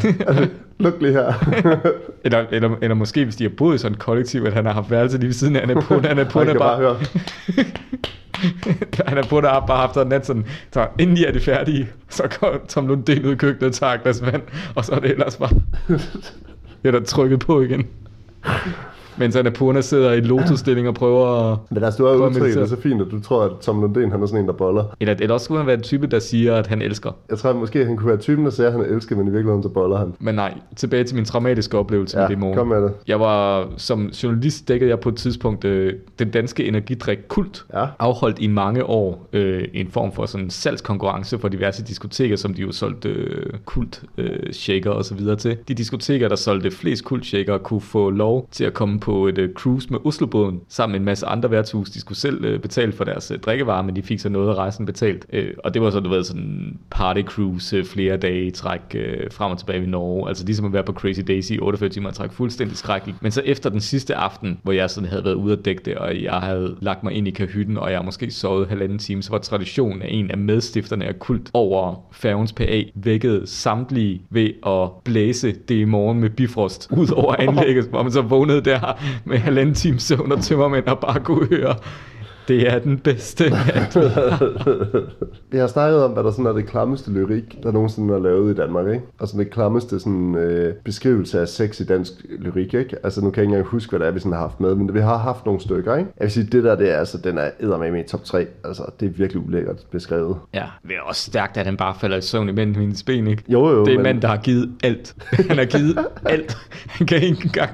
[0.79, 1.33] luk lige her.
[2.23, 4.73] Eller, eller, eller måske, hvis de har boet i sådan et kollektiv, at han har
[4.73, 6.07] haft værelse lige ved siden af Annapurna.
[6.07, 6.95] Annapurna kan bare høre.
[9.05, 11.89] Er på, der har bare haft sådan net sådan, så inden de er de færdige,
[12.09, 14.41] så går Tom Lundén ud i køkkenet og tager et glas vand,
[14.75, 15.49] og så er det ellers bare,
[16.81, 17.87] det er der trykket på igen.
[19.17, 21.57] Mens Annapurna sidder i lotusstilling og prøver at...
[21.69, 24.11] Men altså, du har jo udtrykt det så fint, at du tror, at Tom Lundén,
[24.11, 24.83] han er sådan en, der boller.
[24.99, 27.11] Eller, eller også skulle han være en type, der siger, at han elsker.
[27.29, 29.29] Jeg tror, at måske han kunne være typen, der siger, at han elsker, men i
[29.31, 30.13] virkeligheden så boller han.
[30.19, 32.57] Men nej, tilbage til min traumatiske oplevelse Ja, med det morgen.
[32.57, 32.91] kom med det.
[33.07, 37.65] Jeg var, som journalist dækkede jeg på et tidspunkt øh, den danske energidrik Kult.
[37.73, 37.85] Ja.
[37.99, 42.61] Afholdt i mange år øh, en form for sådan salgskonkurrence for diverse diskoteker, som de
[42.61, 45.57] jo solgte øh, kult øh, shaker og så videre til.
[45.67, 49.37] De diskoteker, der solgte flest kult shaker, kunne få lov til at komme på et
[49.37, 51.89] øh, cruise med Oslobåden sammen med en masse andre værtshus.
[51.89, 54.55] De skulle selv øh, betale for deres øh, drikkevarer, men de fik så noget af
[54.55, 55.25] rejsen betalt.
[55.33, 58.51] Øh, og det var så, du ved, sådan en party cruise øh, flere dage i
[58.51, 60.27] træk øh, frem og tilbage i Norge.
[60.27, 62.31] Altså ligesom at være på Crazy Daisy i 48 timer i træk.
[62.31, 63.23] Fuldstændig skrækkeligt.
[63.23, 65.95] Men så efter den sidste aften, hvor jeg sådan havde været ude at dække det,
[65.95, 69.31] og jeg havde lagt mig ind i kahytten, og jeg måske sovet halvanden time, så
[69.31, 74.89] var traditionen af en af medstifterne af kult over færgens PA vækkede samtlige ved at
[75.03, 78.79] blæse det i morgen med bifrost ud over anlægget, hvor man så vågnede der
[79.25, 81.75] med halvanden time søvn og tømmermænd og bare kunne høre,
[82.49, 83.43] det er den bedste.
[85.51, 88.53] Vi har snakket om, hvad der sådan er det klammeste lyrik, der nogensinde er lavet
[88.53, 89.01] i Danmark, ikke?
[89.19, 92.95] Og sådan det klammeste sådan, øh, beskrivelse af sex i dansk lyrik, ikke?
[93.03, 94.75] Altså nu kan jeg ikke engang huske, hvad det er, vi sådan har haft med,
[94.75, 96.09] men vi har haft nogle stykker, ikke?
[96.19, 98.47] Jeg vil sige, det der, det er, altså, den er eddermame i top 3.
[98.63, 100.35] Altså, det er virkelig ulækkert beskrevet.
[100.53, 103.43] Ja, det er også stærkt, at han bare falder i søvn imellem hendes ben, ikke?
[103.47, 105.15] Jo, jo, det er en men- mand, der har givet alt.
[105.49, 106.57] Han har givet alt.
[106.87, 107.69] Han kan ikke engang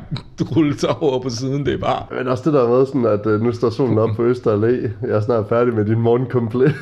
[0.55, 2.03] rulle sig over på siden, det er bare...
[2.17, 5.07] Men også det der med sådan, at øh, nu står solen op på Øster Allé.
[5.07, 6.75] Jeg er snart færdig med din morgenkomplet.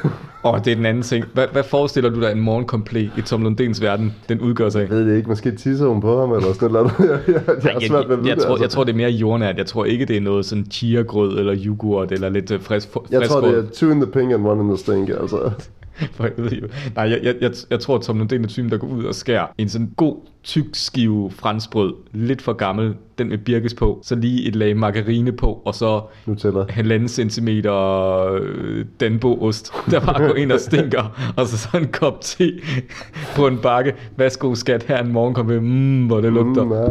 [0.44, 1.26] Og det er den anden ting.
[1.34, 4.86] Hvad, hvad forestiller du dig, en morgenkomplet i Tom Lundens verden, den udgør sig af?
[4.88, 6.92] Jeg ved det ikke, måske tisser hun på ham, eller sådan noget.
[7.00, 8.64] Jeg, jeg, jeg, jeg svært ved jeg, jeg, det, tror, altså.
[8.64, 9.58] jeg tror, det er mere jordnært.
[9.58, 13.12] Jeg tror ikke, det er noget sådan chia-grød eller yoghurt eller lidt øh, frisk, frisk
[13.12, 13.64] jeg tror, det grød.
[13.64, 15.52] er two in the pink and one in the stink, altså.
[16.16, 16.72] For helvede.
[16.96, 19.16] Nej, jeg, jeg, jeg, jeg tror, at Tom Lundin er typen, der går ud og
[19.16, 24.16] skærer en sådan god, tyk skive franskbrød, lidt for gammel, den med birkes på, så
[24.16, 26.66] lige et lag margarine på, og så Nutella.
[26.70, 27.74] halvanden centimeter
[28.34, 32.52] øh, Danbo-ost, der bare går ind og stinker, og så sådan en kop te
[33.36, 33.96] på en bakke.
[34.18, 36.64] Værsgo skat, her en morgen kommer mmm, hvor det lugter.
[36.64, 36.84] Mm, ja.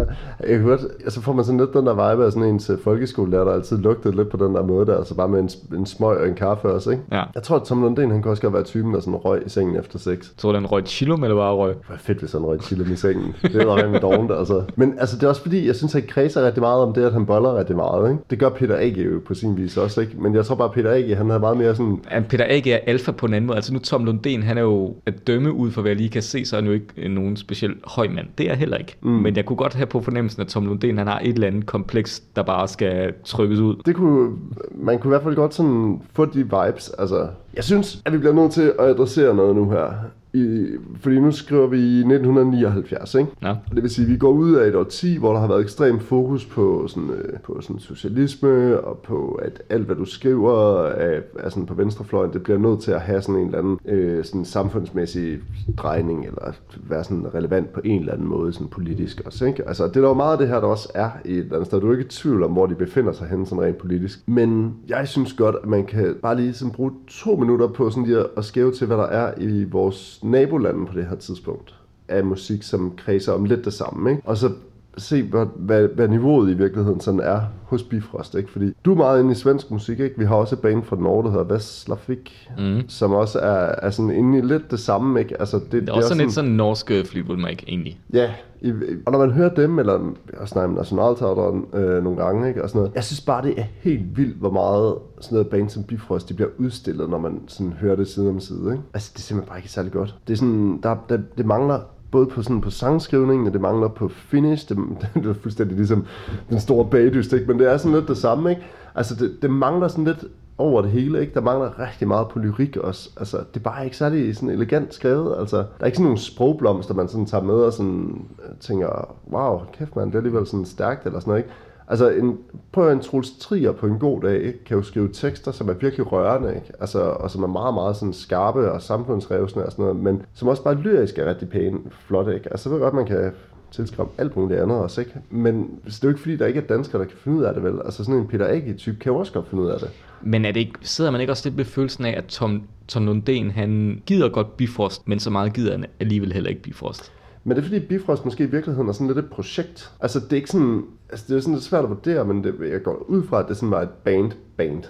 [0.48, 2.78] Jeg kan godt, altså får man sådan lidt den der vibe af sådan ens øh,
[2.84, 5.86] folkeskolelærer, der altid lugtede lidt på den der måde der, altså bare med en, en
[5.86, 7.02] smøg og en kaffe også, ikke?
[7.12, 7.22] Ja.
[7.34, 9.48] Jeg tror, at Tom Lundin, han kan også godt være typen, der sådan røg i
[9.48, 10.08] sengen efter sex.
[10.08, 11.74] Jeg tror, den røg chilum, eller bare røg?
[11.86, 13.34] Hvor fedt, hvis han røg chili i sengen.
[13.42, 14.62] Det er da med dovent, altså.
[14.76, 17.12] Men altså, det er også fordi, jeg synes, han kredser rigtig meget om det, at
[17.12, 18.22] han boller rigtig meget, ikke?
[18.30, 18.96] Det gør Peter A.G.
[18.96, 20.12] jo på sin vis også, ikke?
[20.18, 21.16] Men jeg tror bare, at Peter A.G.
[21.16, 22.00] han har meget mere sådan...
[22.10, 22.66] Ja, Peter A.G.
[22.66, 23.56] er alfa på en anden måde.
[23.56, 26.22] Altså nu Tom Lundén, han er jo at dømme ud for, hvad jeg lige kan
[26.22, 28.26] se, så er han jo ikke nogen speciel høj mand.
[28.38, 28.96] Det er jeg heller ikke.
[29.02, 29.10] Mm.
[29.10, 31.66] Men jeg kunne godt have på fornemmelsen, at Tom Lundén, han har et eller andet
[31.66, 33.76] kompleks, der bare skal trykkes ud.
[33.86, 34.30] Det kunne,
[34.74, 37.28] man kunne i hvert fald godt sådan få de vibes, altså.
[37.56, 39.92] Jeg synes, at vi bliver nødt til at adressere noget nu her.
[40.34, 40.66] I,
[41.00, 43.30] fordi nu skriver vi i 1979, ikke?
[43.42, 43.50] Ja.
[43.50, 45.60] Og det vil sige, at vi går ud af et årti, hvor der har været
[45.60, 50.82] ekstrem fokus på, sådan, øh, på sådan socialisme, og på at alt, hvad du skriver
[50.86, 53.78] er, er sådan på venstrefløjen, det bliver nødt til at have sådan en eller anden
[53.88, 55.40] øh, sådan samfundsmæssig
[55.76, 56.52] drejning, eller
[56.88, 59.44] være sådan relevant på en eller anden måde, sådan politisk også.
[59.46, 59.68] Ikke?
[59.68, 61.66] Altså, det er jo meget af det her, der også er i et eller andet
[61.66, 61.80] sted.
[61.80, 64.28] Du er ikke i tvivl om, hvor de befinder sig henne sådan rent politisk.
[64.28, 68.04] Men jeg synes godt, at man kan bare lige sådan bruge to minutter på sådan
[68.04, 71.74] lige at- at skæve til, hvad der er i vores nabolande på det her tidspunkt
[72.08, 74.10] af musik, som kredser om lidt det samme.
[74.10, 74.22] Ikke?
[74.24, 74.50] Og så
[74.98, 78.34] se, hvad, hvad, hvad niveauet i virkeligheden sådan er hos Bifrost.
[78.34, 78.50] Ikke?
[78.50, 80.00] Fordi du er meget inde i svensk musik.
[80.00, 80.18] Ikke?
[80.18, 82.80] Vi har også et band fra Norge, der hedder Veslavik, mm.
[82.88, 85.20] som også er, er sådan inde i lidt det samme.
[85.20, 85.40] Ikke?
[85.40, 88.00] Altså, det, Det er også sådan lidt sådan norske Fleetwood Mac, egentlig.
[88.12, 88.30] Ja,
[88.60, 88.72] i,
[89.06, 90.00] og når man hører dem, eller
[90.40, 93.54] jeg snakker med Nationalteateren øh, nogle gange, ikke, og sådan noget, jeg synes bare, det
[93.56, 97.40] er helt vildt, hvor meget sådan noget band som Bifrost, de bliver udstillet, når man
[97.46, 98.72] sådan hører det side om side.
[98.72, 98.84] Ikke?
[98.94, 100.14] Altså, det er simpelthen bare ikke særlig godt.
[100.26, 101.80] Det er sådan, der, der, det mangler
[102.12, 104.68] både på, sådan, på sangskrivningen, og det mangler på finish.
[104.68, 104.78] Det,
[105.14, 106.06] det er fuldstændig ligesom
[106.50, 107.46] den store bagdyst, ikke?
[107.46, 108.50] men det er sådan lidt det samme.
[108.50, 108.62] Ikke?
[108.94, 110.24] Altså, det, det mangler sådan lidt
[110.58, 111.34] over det hele, ikke?
[111.34, 113.10] Der mangler rigtig meget på lyrik også.
[113.16, 115.36] Altså, det er bare ikke særlig sådan elegant skrevet.
[115.38, 119.14] Altså, der er ikke sådan nogle sprogblomster, man sådan tager med og sådan øh, tænker,
[119.32, 121.54] wow, kæft man, det er alligevel sådan stærkt eller sådan noget, ikke?
[121.92, 122.38] Altså, en,
[122.72, 124.64] prøv at en Troels Trier på en god dag, ikke?
[124.64, 126.72] kan jo skrive tekster, som er virkelig rørende, ikke?
[126.80, 130.48] Altså, og som er meget, meget sådan skarpe og samfundsrevsende og sådan noget, men som
[130.48, 132.50] også bare lyrisk er rigtig pæne, flot, ikke?
[132.50, 133.32] Altså, jeg ved godt, man kan
[133.70, 135.14] tilskrive alt muligt andet også, ikke?
[135.30, 137.54] Men det er jo ikke fordi, der ikke er danskere, der kan finde ud af
[137.54, 137.80] det, vel?
[137.84, 139.90] Altså, sådan en Peter Agge-type kan jo også godt finde ud af det.
[140.22, 143.08] Men er det ikke, sidder man ikke også lidt med følelsen af, at Tom, Tom
[143.08, 147.12] Lundén, han gider godt Bifrost, men så meget gider han alligevel heller ikke Bifrost?
[147.44, 149.92] Men det er fordi Bifrost måske i virkeligheden er sådan lidt et projekt.
[150.00, 152.54] Altså det er ikke sådan, altså det er sådan lidt svært at vurdere, men det,
[152.70, 154.82] jeg går ud fra, at det sådan var et band-band.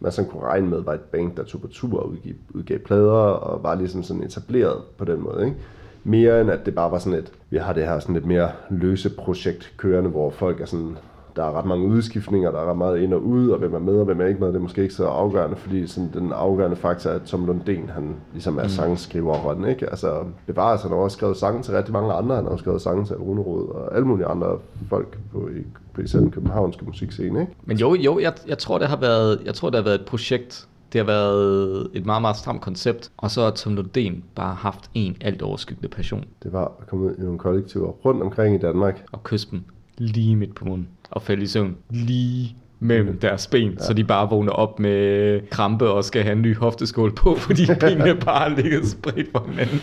[0.00, 2.78] Man sådan kunne regne med, var et band, der tog på tur og udgav, udgav
[2.78, 5.56] plader, og var ligesom sådan etableret på den måde, ikke?
[6.04, 8.50] Mere end at det bare var sådan et, vi har det her sådan lidt mere
[8.70, 10.96] løse projekt kørende, hvor folk er sådan,
[11.36, 13.78] der er ret mange udskiftninger, der er ret meget ind og ud, og hvem er
[13.78, 16.32] med og hvem er ikke med, det er måske ikke så afgørende, fordi sådan, den
[16.32, 18.68] afgørende faktor er, at Tom Lundén, han ligesom er mm.
[18.68, 19.90] sangskriveren, ikke?
[19.90, 22.82] Altså, bevares, han har også skrevet sange til rigtig mange andre, han har også skrevet
[22.82, 24.58] sange til Rune Rod og alle mulige andre
[24.88, 25.60] folk på, i,
[25.94, 27.52] på især den københavnske musikscene, ikke?
[27.64, 30.06] Men jo, jo, jeg, jeg tror, det har været, jeg tror, det har været et
[30.06, 30.68] projekt.
[30.92, 33.10] Det har været et meget, meget stramt koncept.
[33.16, 36.24] Og så har Tom Lundén bare haft en alt overskyggende passion.
[36.42, 39.04] Det var at komme ud i nogle kollektiver rundt omkring i Danmark.
[39.12, 39.60] Og kysse dem
[39.98, 40.88] lige midt på munden.
[41.10, 43.84] Og falde i søvn lige mellem deres ben, ja.
[43.84, 47.66] så de bare vågner op med krampe og skal have en ny hofteskål på, fordi
[47.80, 49.80] benene bare ligger spredt på hinanden.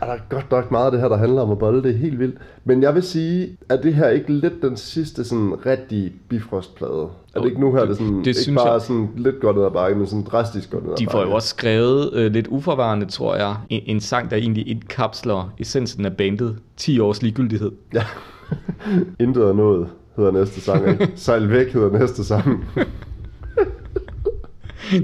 [0.00, 1.90] Og der er godt nok meget af det her, der handler om at bolle, det
[1.90, 2.38] er helt vildt.
[2.64, 7.08] Men jeg vil sige, at det her ikke lidt den sidste sådan rigtige Bifrost-plade?
[7.34, 8.82] Er det ikke nu her, det, sådan, det ikke synes bare jeg.
[8.82, 11.32] sådan lidt godt ned ad bakken, men sådan drastisk godt ned ad De får jo
[11.32, 16.16] også skrevet øh, lidt uforvarende, tror jeg, en, en sang, der egentlig indkapsler essensen af
[16.16, 16.56] bandet.
[16.76, 17.72] 10 års ligegyldighed.
[17.94, 18.04] Ja.
[19.20, 21.12] Intet er noget, hedder næste sang, ikke?
[21.16, 22.64] Sejl væk hedder næste sang.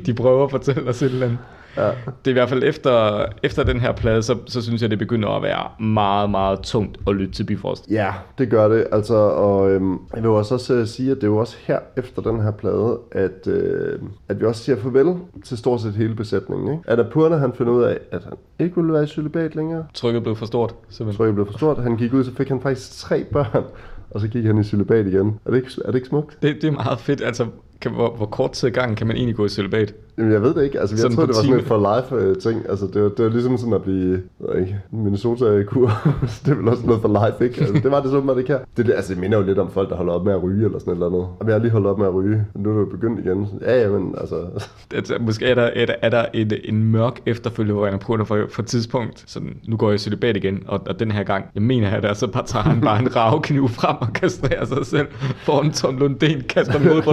[0.07, 1.39] De prøver at fortælle os et eller andet.
[1.77, 1.91] Ja.
[2.07, 4.99] Det er i hvert fald efter, efter den her plade, så, så synes jeg, det
[4.99, 7.87] begynder at være meget, meget tungt at lytte til Bifrost.
[7.91, 8.87] Ja, det gør det.
[8.93, 11.79] Altså, og øhm, jeg vil også, også øh, sige, at det er jo også her
[11.97, 13.99] efter den her plade, at, øh,
[14.29, 15.15] at vi også siger farvel
[15.45, 16.73] til stort set hele besætningen.
[16.73, 16.91] Ikke?
[16.91, 19.85] At Apurna, han finder ud af, at han ikke ville være i celibat længere.
[19.95, 21.19] Trykket blev for stort, simpelthen.
[21.19, 21.83] Trykket blev for stort.
[21.83, 23.65] Han gik ud, så fik han faktisk tre børn,
[24.11, 25.41] og så gik han i celibat igen.
[25.45, 26.39] Er det ikke, er det ikke smukt?
[26.43, 27.23] Det, det er meget fedt.
[27.25, 27.47] Altså,
[27.81, 29.95] kan, hvor, hvor kort tid i gangen kan man egentlig gå i celibat?
[30.19, 30.81] Jamen, jeg ved det ikke.
[30.81, 32.63] Altså, jeg troede, det var sådan en for life øh, ting.
[32.69, 35.93] Altså, det var, det var ligesom sådan at blive, jeg ikke, Minnesota-kur.
[36.45, 37.61] det er vel også noget for life, ikke?
[37.61, 38.59] Altså, det var det sådan, det kan.
[38.77, 40.65] Det, det, altså, det minder jo lidt om folk, der holder op med at ryge
[40.65, 41.21] eller sådan et eller andet.
[41.21, 43.49] Og jeg har lige holdt op med at ryge, og nu er det begyndt igen.
[43.61, 44.37] Ja, ja, men altså...
[44.95, 48.25] Altså, måske er der, er der, er der en, en mørk efterfølge, hvor han prøver
[48.25, 51.23] for, for et tidspunkt, sådan, nu går jeg i celibat igen, og, og den her
[51.23, 54.65] gang, jeg mener at der så bare tager han bare en ravkniv frem og kastrerer
[54.65, 55.07] sig selv
[55.37, 57.13] foran Tom Lundén, kaster mod på.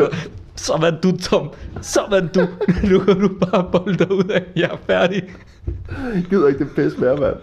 [0.55, 1.49] Så vandt du, Tom.
[1.81, 2.47] Så vandt du.
[2.89, 4.43] Nu kan du bare bolde dig ud af.
[4.55, 5.23] Jeg er færdig.
[6.13, 7.35] Jeg gider ikke det pisse mere, mand.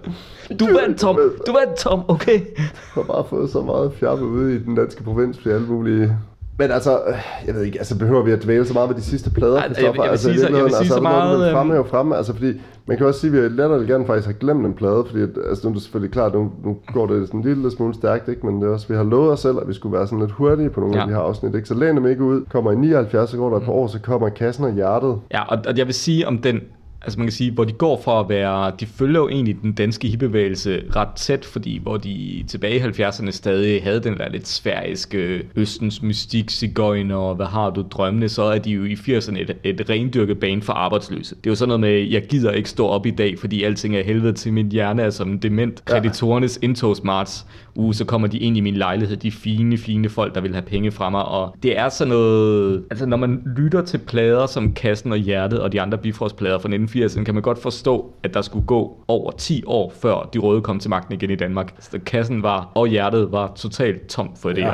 [0.58, 1.16] Du vandt, Tom.
[1.46, 2.04] Du vandt, Tom.
[2.08, 2.40] Okay.
[2.56, 6.18] Jeg har bare fået så meget fjappe ude i den danske provins til alle mulige...
[6.58, 7.14] Men altså, øh,
[7.46, 9.68] jeg ved ikke, altså behøver vi at dvæle så meget ved de sidste plader, Ej,
[9.76, 11.34] jeg jeg vil altså, sige så- jeg vil virkeligheden, sige så er der noget, meget,
[11.34, 12.52] du vil øhm, fremhæve fremme, altså fordi,
[12.86, 15.28] man kan også sige, at vi lettere gerne faktisk har glemt en plade, fordi at,
[15.48, 18.28] altså, nu er det selvfølgelig klart, nu, nu går det sådan en lille smule stærkt,
[18.28, 18.46] ikke?
[18.46, 20.30] men det er også, vi har lovet os selv, at vi skulle være sådan lidt
[20.32, 21.02] hurtige på nogle Ja.
[21.02, 21.68] af de her afsnit, ikke?
[21.68, 23.98] så læn dem ikke ud, kommer i 79, så går der et par år, så
[24.00, 25.16] kommer kassen og hjertet.
[25.32, 26.60] Ja, og, og jeg vil sige om den,
[27.02, 29.72] altså man kan sige, hvor de går fra at være, de følger jo egentlig den
[29.72, 34.48] danske hipbevægelse ret tæt, fordi hvor de tilbage i 70'erne stadig havde den der lidt
[34.48, 39.38] sfæriske østens mystik, cigøjner og hvad har du drømmene, så er de jo i 80'erne
[39.40, 41.34] et, et rendyrket bane for arbejdsløse.
[41.34, 43.96] Det er jo sådan noget med, jeg gider ikke stå op i dag, fordi alting
[43.96, 45.84] er helvede til min hjerne er som en dement.
[45.84, 50.40] Kreditorernes indtogsmarts, uh, så kommer de ind i min lejlighed, de fine, fine folk, der
[50.40, 53.98] vil have penge fra mig, og det er sådan noget, altså når man lytter til
[53.98, 58.12] plader som Kassen og Hjertet og de andre Bifrost-plader fra 1980'erne, kan man godt forstå,
[58.22, 61.36] at der skulle gå over 10 år, før de røde kom til magten igen i
[61.36, 61.74] Danmark.
[61.78, 64.58] Så Kassen var, og Hjertet var totalt tom for det.
[64.58, 64.72] Ja.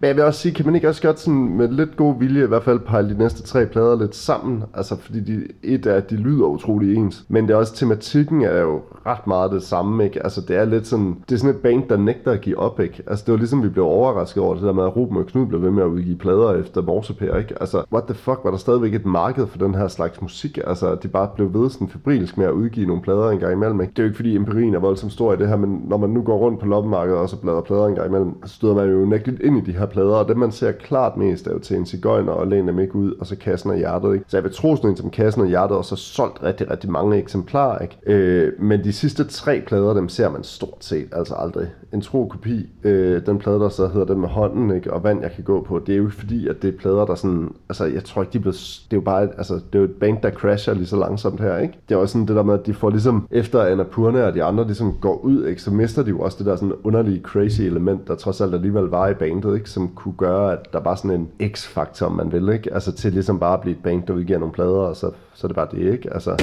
[0.00, 2.44] Men jeg vil også sige, kan man ikke også godt sådan med lidt god vilje
[2.44, 4.64] i hvert fald pejle de næste tre plader lidt sammen?
[4.74, 8.42] Altså fordi de, et er, at de lyder utrolig ens, men det er også tematikken
[8.42, 10.22] er jo ret meget det samme, ikke?
[10.22, 12.80] Altså det er lidt sådan, det er sådan et band, der nægter at give op,
[12.80, 13.02] ikke?
[13.06, 15.46] Altså det var ligesom, vi blev overrasket over det der med, at Ruben og Knud
[15.46, 17.54] blev ved med at udgive plader efter Morsepær, ikke?
[17.60, 20.58] Altså, what the fuck, var der stadigvæk et marked for den her slags musik?
[20.66, 23.80] Altså, de bare blev ved sådan febrilsk med at udgive nogle plader en gang imellem,
[23.80, 23.90] ikke?
[23.90, 26.10] Det er jo ikke fordi empirien er voldsomt stor i det her, men når man
[26.10, 28.90] nu går rundt på loppemarkedet og så bladrer plader en gang imellem, så støder man
[28.90, 31.58] jo nægteligt ind i de her plader, og det man ser klart mest er jo
[31.58, 34.24] til en cigøjner og læne dem ikke ud, og så kassen og hjertet, ikke?
[34.28, 36.90] Så jeg vil tro sådan en som kassen og hjertet, og så solgt rigtig, rigtig
[36.90, 37.96] mange eksemplarer, ikke?
[38.06, 41.68] Øh, men de sidste tre plader, dem ser man stort set altså aldrig.
[41.92, 44.92] En tro kopi, øh, den plade, der så hedder den med hånden, ikke?
[44.92, 47.06] og vand, jeg kan gå på, det er jo ikke fordi, at det er plader,
[47.06, 49.74] der sådan, altså jeg tror ikke, de blev, det er jo bare, et, altså det
[49.74, 51.74] er jo et band, der crasher lige så langsomt her, ikke?
[51.88, 54.44] Det er også sådan det der med, at de får ligesom, efter Annapurna og de
[54.44, 55.62] andre ligesom går ud, ikke?
[55.62, 58.84] så mister de jo også det der sådan underlige crazy element, der trods alt alligevel
[58.84, 59.70] var i bandet, ikke?
[59.70, 62.74] som kunne gøre, at der var sådan en x-faktor, man vil, ikke?
[62.74, 65.46] Altså til ligesom bare at blive et band, der udgiver nogle plader, og så, så
[65.46, 66.14] er det bare det, ikke?
[66.14, 66.42] Altså...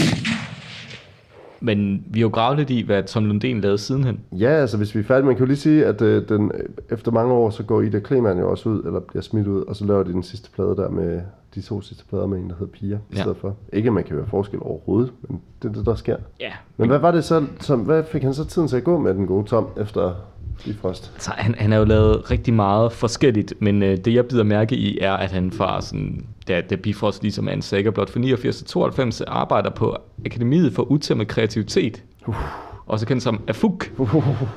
[1.61, 4.19] Men vi har jo gravet lidt i, hvad Tom Lundén lavede sidenhen.
[4.31, 6.51] Ja, altså hvis vi er færdige, man kan jo lige sige, at øh, den,
[6.89, 9.75] efter mange år, så går Ida Kleman jo også ud, eller bliver smidt ud, og
[9.75, 11.21] så laver de den sidste plade der med
[11.55, 13.21] de to sidste plader med en, der hedder Pia, i Ja.
[13.21, 13.55] stedet for.
[13.73, 16.17] Ikke, at man kan være forskel overhovedet, men det er det, der sker.
[16.39, 16.51] Ja.
[16.77, 19.13] Men hvad var det så, som, hvad fik han så tiden til at gå med
[19.13, 20.13] den gode Tom, efter
[20.63, 21.11] Bifrost?
[21.17, 24.75] Så han, han har jo lavet rigtig meget forskelligt, men øh, det jeg bider mærke
[24.75, 28.19] i, er, at han fra sådan, da, da Bifrost ligesom er en saga blot for
[28.19, 32.03] 89 til 92, arbejder på Akademiet for Utæmmet Kreativitet.
[32.27, 32.35] Uh.
[32.87, 33.91] Også kendt som AFUK.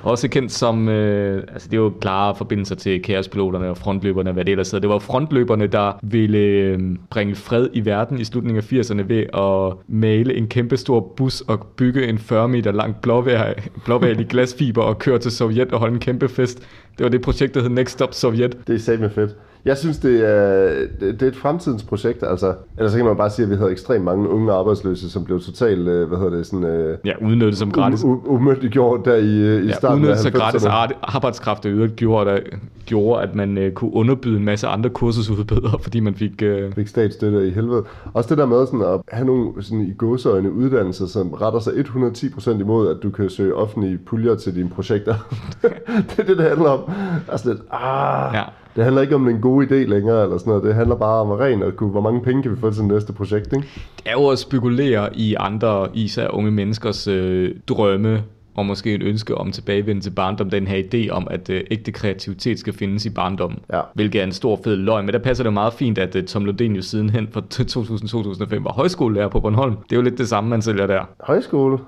[0.03, 4.45] Også kendt som, øh, altså det er jo klare forbindelser til kaospiloterne og frontløberne, hvad
[4.45, 4.81] det ellers hedder.
[4.81, 9.25] Det var frontløberne, der ville øh, bringe fred i verden i slutningen af 80'erne ved
[9.35, 13.53] at male en kæmpe stor bus og bygge en 40 meter lang blåvær,
[13.85, 16.59] blåval i glasfiber og køre til Sovjet og holde en kæmpe fest.
[16.99, 18.67] Det var det projekt, der hed Next Stop Sovjet.
[18.67, 19.37] Det er satme fedt.
[19.65, 22.55] Jeg synes, det er, det er et fremtidens projekt, altså.
[22.79, 25.41] Ellers så kan man bare sige, at vi havde ekstremt mange unge arbejdsløse, som blev
[25.41, 26.65] totalt, øh, hvad hedder det, sådan...
[26.67, 28.01] Øh, Ja, udnyttet som gratis.
[28.01, 30.69] u- u- umyndiggjort der i, øh, i Ja, starten udnyttelse af af gratis 90'erne.
[30.71, 32.39] ar- arbejdskraft, i øvrigt gjorde, der,
[32.87, 36.43] gjorde, at man øh, kunne underbyde en masse andre kursusudbydere, fordi man fik...
[36.43, 37.85] Øh, fik statsstøtte i helvede.
[38.15, 41.73] Også det der med sådan at have nogle sådan i gåseøjne uddannelser, som retter sig
[41.73, 45.15] 110% imod, at du kan søge offentlige puljer til dine projekter.
[45.63, 46.81] det er det, det handler om.
[47.29, 48.43] Altså lidt, ah, Ja.
[48.79, 50.65] Det handler ikke om en god idé længere, eller sådan noget.
[50.65, 52.85] Det handler bare om at rent at kunne, hvor mange penge kan vi få til
[52.85, 53.69] næste projekt, ikke?
[53.97, 58.23] det er jo at spekulere i andre, især unge menneskers øh, drømme,
[58.55, 61.93] og måske et ønske om tilbagevende til barndom, den her idé om, at øh, ægte
[61.93, 63.59] kreativitet skal findes i barndommen.
[63.73, 63.81] Ja.
[63.95, 66.49] Hvilket er en stor fed løgn, men der passer det meget fint, at øh, Tom
[66.49, 69.77] Lundén jo sidenhen fra 2000-2005 var højskolelærer på Bornholm.
[69.77, 71.01] Det er jo lidt det samme, man sælger der.
[71.21, 71.79] Højskole.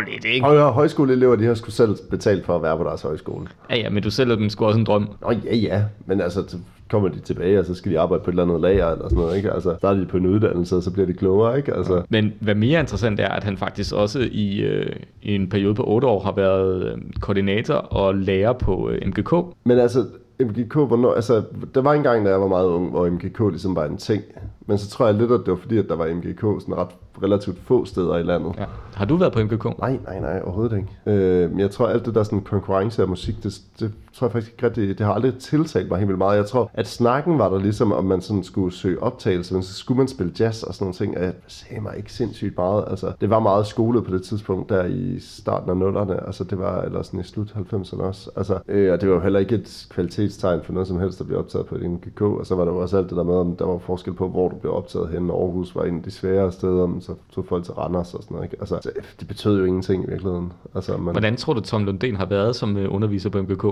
[0.00, 0.46] Lidt ikke?
[0.46, 3.46] Og ja, højskoleelever, de har sgu selv betalt for at være på deres højskole.
[3.70, 5.08] Ja, ja, men du sælger dem sgu også en drøm.
[5.22, 6.56] Nå ja, ja, men altså, så
[6.90, 9.18] kommer de tilbage, og så skal de arbejde på et eller andet lager eller sådan
[9.18, 9.52] noget, ikke?
[9.52, 11.74] Altså, starter de på en uddannelse, og så bliver de klogere, ikke?
[11.74, 15.74] Altså, Men hvad mere interessant er, at han faktisk også i, øh, i en periode
[15.74, 19.32] på 8 år har været øh, koordinator og lærer på øh, MGK.
[19.64, 20.04] Men altså,
[20.40, 21.42] MGK, hvornår, altså,
[21.74, 24.22] der var en gang, da jeg var meget ung, hvor MGK ligesom var en ting.
[24.66, 26.88] Men så tror jeg lidt, at det var fordi, at der var MGK sådan ret
[27.22, 28.52] relativt få steder i landet.
[28.58, 28.64] Ja.
[28.94, 29.78] Har du været på MGK?
[29.78, 31.18] Nej, nej, nej, overhovedet ikke.
[31.18, 34.32] Øh, men jeg tror, alt det der sådan konkurrence af musik, det, det tror jeg
[34.32, 36.36] faktisk ikke rigtig, det har aldrig tiltalt mig helt vildt meget.
[36.36, 39.74] Jeg tror, at snakken var der ligesom, om man sådan skulle søge optagelse, men så
[39.74, 41.14] skulle man spille jazz og sådan nogle ting.
[41.14, 42.84] Jeg sagde mig ikke sindssygt meget.
[42.90, 46.26] Altså, det var meget skolet på det tidspunkt, der i starten af nullerne.
[46.26, 48.30] Altså, det var, eller sådan i slut 90'erne også.
[48.36, 51.24] Altså, øh, og det var jo heller ikke et kvalitetstegn for noget som helst, der
[51.24, 52.22] blev optaget på et MGK.
[52.22, 54.28] Og så var der jo også alt det der med, om der var forskel på,
[54.28, 55.30] hvor du blev optaget hen.
[55.30, 58.34] Aarhus var en af de svære steder, men så tog folk til Randers og sådan
[58.34, 58.46] noget.
[58.52, 58.56] Ikke?
[58.60, 58.90] Altså,
[59.20, 60.52] det betød jo ingenting i virkeligheden.
[60.74, 63.64] Altså, man, Hvordan tror du, Tom Lundén har været som øh, underviser på MGK?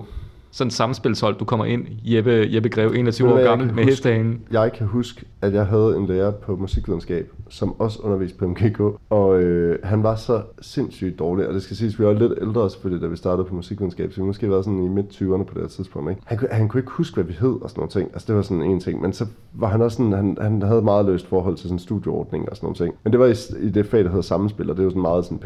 [0.52, 3.74] Sådan et samspilshold, du kommer ind, Jeppe, Jeppe Greve, 21 Ved du år gammel, med
[3.74, 3.90] huske?
[3.90, 4.40] hestehanen.
[4.50, 8.80] Jeg kan huske, at jeg havde en lærer på musikvidenskab, som også underviste på MGK,
[9.10, 12.70] og øh, han var så sindssygt dårlig, og det skal siges, vi var lidt ældre
[12.70, 15.70] selvfølgelig, da vi startede på musikvidenskab, så vi måske var sådan i midt-20'erne på det
[15.70, 16.10] tidspunkt.
[16.10, 16.22] Ikke?
[16.24, 18.10] Han, kunne, han kunne ikke huske, hvad vi hed og sådan nogle ting.
[18.12, 20.78] Altså det var sådan en ting, men så var han også sådan, han, han havde
[20.78, 22.94] et meget løst forhold til sådan studieordning og sådan nogle ting.
[23.04, 25.24] Men det var i, i det fag, der hedder samspil, og det jo sådan meget
[25.24, 25.38] sådan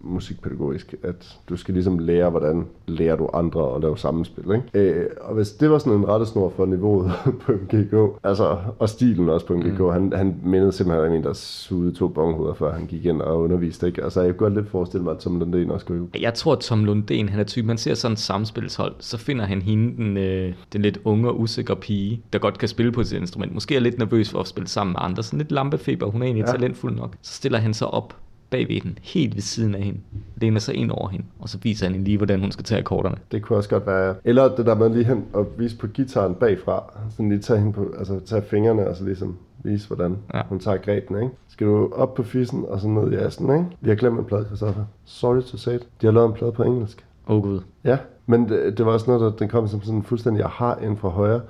[0.00, 4.44] musikpædagogisk, at du skal ligesom lære, hvordan lærer du andre at lave sammenspil.
[4.44, 4.90] Ikke?
[4.90, 9.28] Øh, og hvis det var sådan en rettesnor for niveauet på MGK, altså, og stilen
[9.28, 9.90] også på MGK, mm.
[9.90, 13.40] han, han mindede simpelthen om en, der sugede to bonghoveder, før han gik ind og
[13.40, 13.86] underviste.
[13.86, 14.04] Ikke?
[14.04, 16.58] Altså, jeg kunne godt lidt forestille mig, at Tom Lundin også kunne Jeg tror, at
[16.58, 20.16] Tom Lundén, han er typen, man ser sådan et samspilshold, så finder han hende, den,
[20.16, 23.54] øh, den lidt unge og usikre pige, der godt kan spille på sit instrument.
[23.54, 26.26] Måske er lidt nervøs for at spille sammen med andre, sådan lidt lampefeber, hun er
[26.26, 26.46] egentlig.
[26.46, 26.52] Ja.
[26.52, 27.14] talentfuld nok.
[27.22, 28.14] Så stiller han sig op
[28.50, 30.00] bag ved hende, helt ved siden af hende,
[30.36, 32.78] læner sig ind over hende, og så viser han hende lige, hvordan hun skal tage
[32.78, 33.16] akkorderne.
[33.32, 34.14] Det kunne også godt være.
[34.24, 36.92] Eller det der med lige hen og vise på gitaren bagfra.
[37.10, 40.42] Sådan lige tage, hende på, altså tage fingrene og så ligesom vise, hvordan ja.
[40.48, 41.34] hun tager greben, ikke?
[41.48, 43.66] Skal du op på fissen og så ned i assen, ikke?
[43.80, 44.84] Vi har glemt en plade, Christoffer.
[45.04, 45.86] Sorry to say it.
[46.00, 47.04] De har lavet en plade på engelsk.
[47.28, 47.60] Åh oh, gud.
[47.84, 50.72] Ja, men det, det var også noget, der den kom som sådan en fuldstændig aha
[50.82, 51.40] ind fra højre.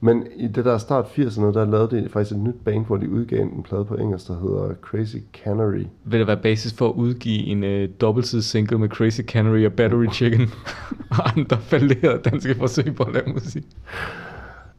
[0.00, 3.10] Men i det der start 80'erne, der lavede de faktisk et nyt band, hvor de
[3.10, 5.84] udgav en plade på engelsk, der hedder Crazy Canary.
[6.04, 9.72] Vil der være basis for at udgive en øh, dobbeltsidig single med Crazy Canary og
[9.72, 10.48] Battery Chicken
[11.18, 13.64] og andre falderede danske forsøg på at lave musik?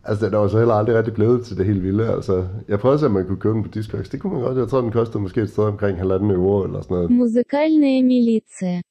[0.04, 2.08] Altså, den er jo så heller aldrig rigtig blevet til det helt vilde.
[2.08, 4.10] Altså, jeg prøvede at man kunne købe den på Discogs.
[4.10, 4.58] Det kunne man godt.
[4.58, 7.12] Jeg tror, den kostede måske et sted omkring halvanden euro eller sådan noget.
[7.12, 8.82] Musikalne militia.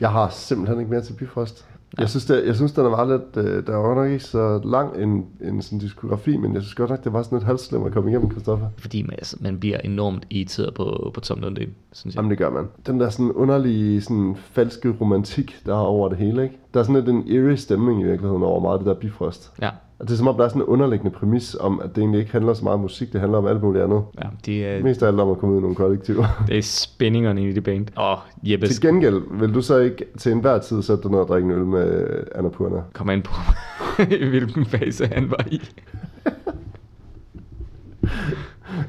[0.00, 1.66] Jeg har simpelthen ikke mere til Bifrost.
[1.98, 3.46] Jeg synes, det, jeg synes, den er meget lidt...
[3.46, 6.90] Øh, der var nok ikke så lang en, en sådan diskografi, men jeg synes godt
[6.90, 8.66] nok, det var sådan lidt halvslem at komme igennem, Christoffer.
[8.78, 12.18] Fordi man, altså, man bliver enormt irriteret på, på Tom Lundin, synes jeg.
[12.18, 12.64] Jamen, det gør man.
[12.86, 16.58] Den der sådan underlige, sådan falske romantik, der er over det hele, ikke?
[16.74, 19.52] Der er sådan lidt en eerie stemning i virkeligheden over meget det der Bifrost.
[19.62, 21.98] Ja, Og det er som om, der er sådan en underliggende præmis om, at det
[21.98, 24.02] egentlig ikke handler så meget om musik, det handler om alt muligt andet.
[24.22, 26.26] ja det, er, Mest af alt om at komme ud i nogle kollektiver.
[26.48, 27.86] det er spændingerne i det band.
[27.96, 31.28] Og Jeppe Til gengæld vil du så ikke til enhver tid sætte dig ned og
[31.28, 32.76] drikke en øl med Annapurna.
[32.92, 33.34] kommer ind på,
[34.30, 35.60] hvilken fase han var i.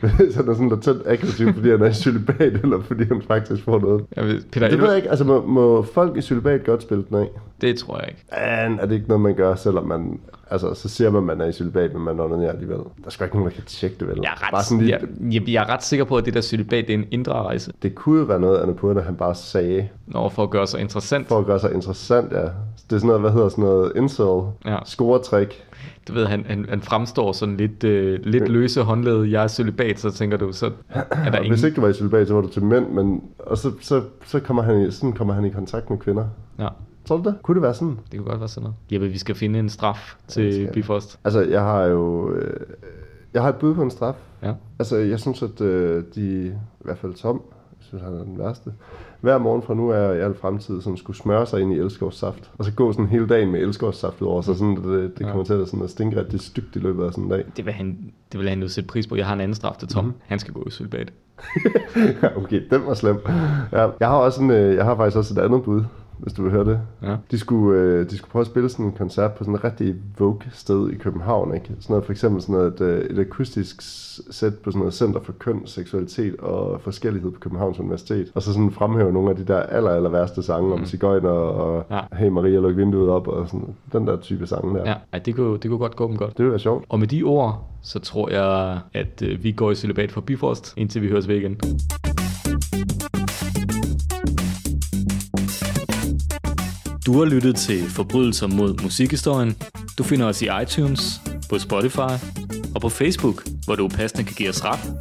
[0.32, 3.64] så han er sådan latent aggressiv, fordi han er i celibat, eller fordi han faktisk
[3.64, 4.06] får noget.
[4.16, 7.06] Jeg ved, Peter, Det ved jeg ikke, altså må, må folk i celibat godt spille
[7.10, 7.30] den af?
[7.62, 8.26] det tror jeg ikke.
[8.68, 10.20] Men er det ikke noget, man gør, selvom man...
[10.52, 12.78] Altså, så siger man, at man er i celibat, men man onanerer alligevel.
[13.04, 14.20] Der skal ikke nogen, der kan tjekke det, vel?
[14.24, 16.34] Jeg er Bare ret, sådan lige, jeg, jeg, jeg er ret sikker på, at det
[16.34, 17.72] der celibat, det er en indre rejse.
[17.82, 21.28] Det kunne jo være noget, Annapurna han bare sagde, Når for at gøre sig interessant.
[21.28, 22.42] for at gøre sig interessant, ja.
[22.42, 22.50] Det
[22.96, 24.78] er sådan noget, hvad hedder sådan noget, incel, Ja.
[24.86, 25.64] scoretrik.
[26.08, 29.24] Du ved, han, han, han fremstår sådan lidt, øh, lidt løse håndled.
[29.24, 31.52] Jeg er celibat, så tænker du, så er der ingen...
[31.52, 33.22] hvis ikke du var i celibat, så var du til mænd, men...
[33.40, 36.26] Og så, så, så kommer han i, sådan kommer han i kontakt med kvinder.
[36.60, 36.68] Ja,
[37.06, 37.36] Tror du det?
[37.44, 38.00] Kunne det være sådan?
[38.12, 38.76] det kunne godt være sådan noget.
[38.92, 40.70] Jeppe, vi skal finde en straf til.
[40.74, 41.20] Bifrost.
[41.24, 42.32] Altså, jeg har jo...
[42.32, 42.60] Øh,
[43.34, 44.16] jeg har et bud på en straf.
[44.44, 44.54] Ja.
[44.80, 46.46] Altså, jeg synes, at øh, de...
[46.48, 48.72] I hvert fald Tom, jeg synes, han er den værste.
[49.22, 52.52] Hver morgen fra nu og i al fremtid, sådan skulle smøre sig ind i elskovssaft.
[52.58, 55.54] Og så gå sådan hele dagen med elskovssaft over, så sådan, det, det kommer til
[55.54, 57.46] at, sådan, at stinke rigtig stygt i løbet af sådan en dag.
[57.58, 59.16] Det vil, han, det vil han jo sætte pris på.
[59.16, 60.06] Jeg har en anden straf til Tom.
[60.06, 60.20] Mm-hmm.
[60.26, 60.72] Han skal gå i.
[62.22, 63.20] Ja, okay, den var slem.
[63.72, 65.84] Ja, jeg har også en, øh, jeg har faktisk også et andet bud,
[66.18, 66.80] hvis du vil høre det.
[67.04, 67.16] Ja.
[67.32, 69.96] De skulle, øh, de skulle prøve at spille sådan en koncert på sådan et rigtig
[70.20, 71.66] vogue sted i København, ikke?
[71.66, 73.82] Sådan noget, for eksempel sådan noget, et, øh, et akustisk
[74.32, 78.32] sæt på sådan noget Center for Køn, Seksualitet og Forskellighed på Københavns Universitet.
[78.36, 81.86] Og så sådan fremhæve nogle af de der aller, aller værste sange om cigøjner og
[81.92, 82.00] Ja.
[82.14, 84.90] Hey Maria, luk vinduet op og sådan den der type sange der.
[84.90, 86.30] Ja, ej, det, kunne, det kunne godt gå dem godt.
[86.30, 86.86] Det ville være sjovt.
[86.90, 90.74] Og med de ord, så tror jeg, at øh, vi går i celibat for Bifrost,
[90.78, 91.58] indtil vi høres ved igen.
[97.06, 99.56] Du har lyttet til Forbrydelser mod musikhistorien.
[99.98, 102.14] Du finder os i iTunes, på Spotify
[102.76, 104.94] og på Facebook, hvor du passende kan give os ret,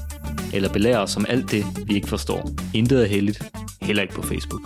[0.54, 2.50] eller belære os om alt det, vi ikke forstår.
[2.74, 3.42] Intet er heldigt,
[3.82, 4.60] heller ikke på Facebook.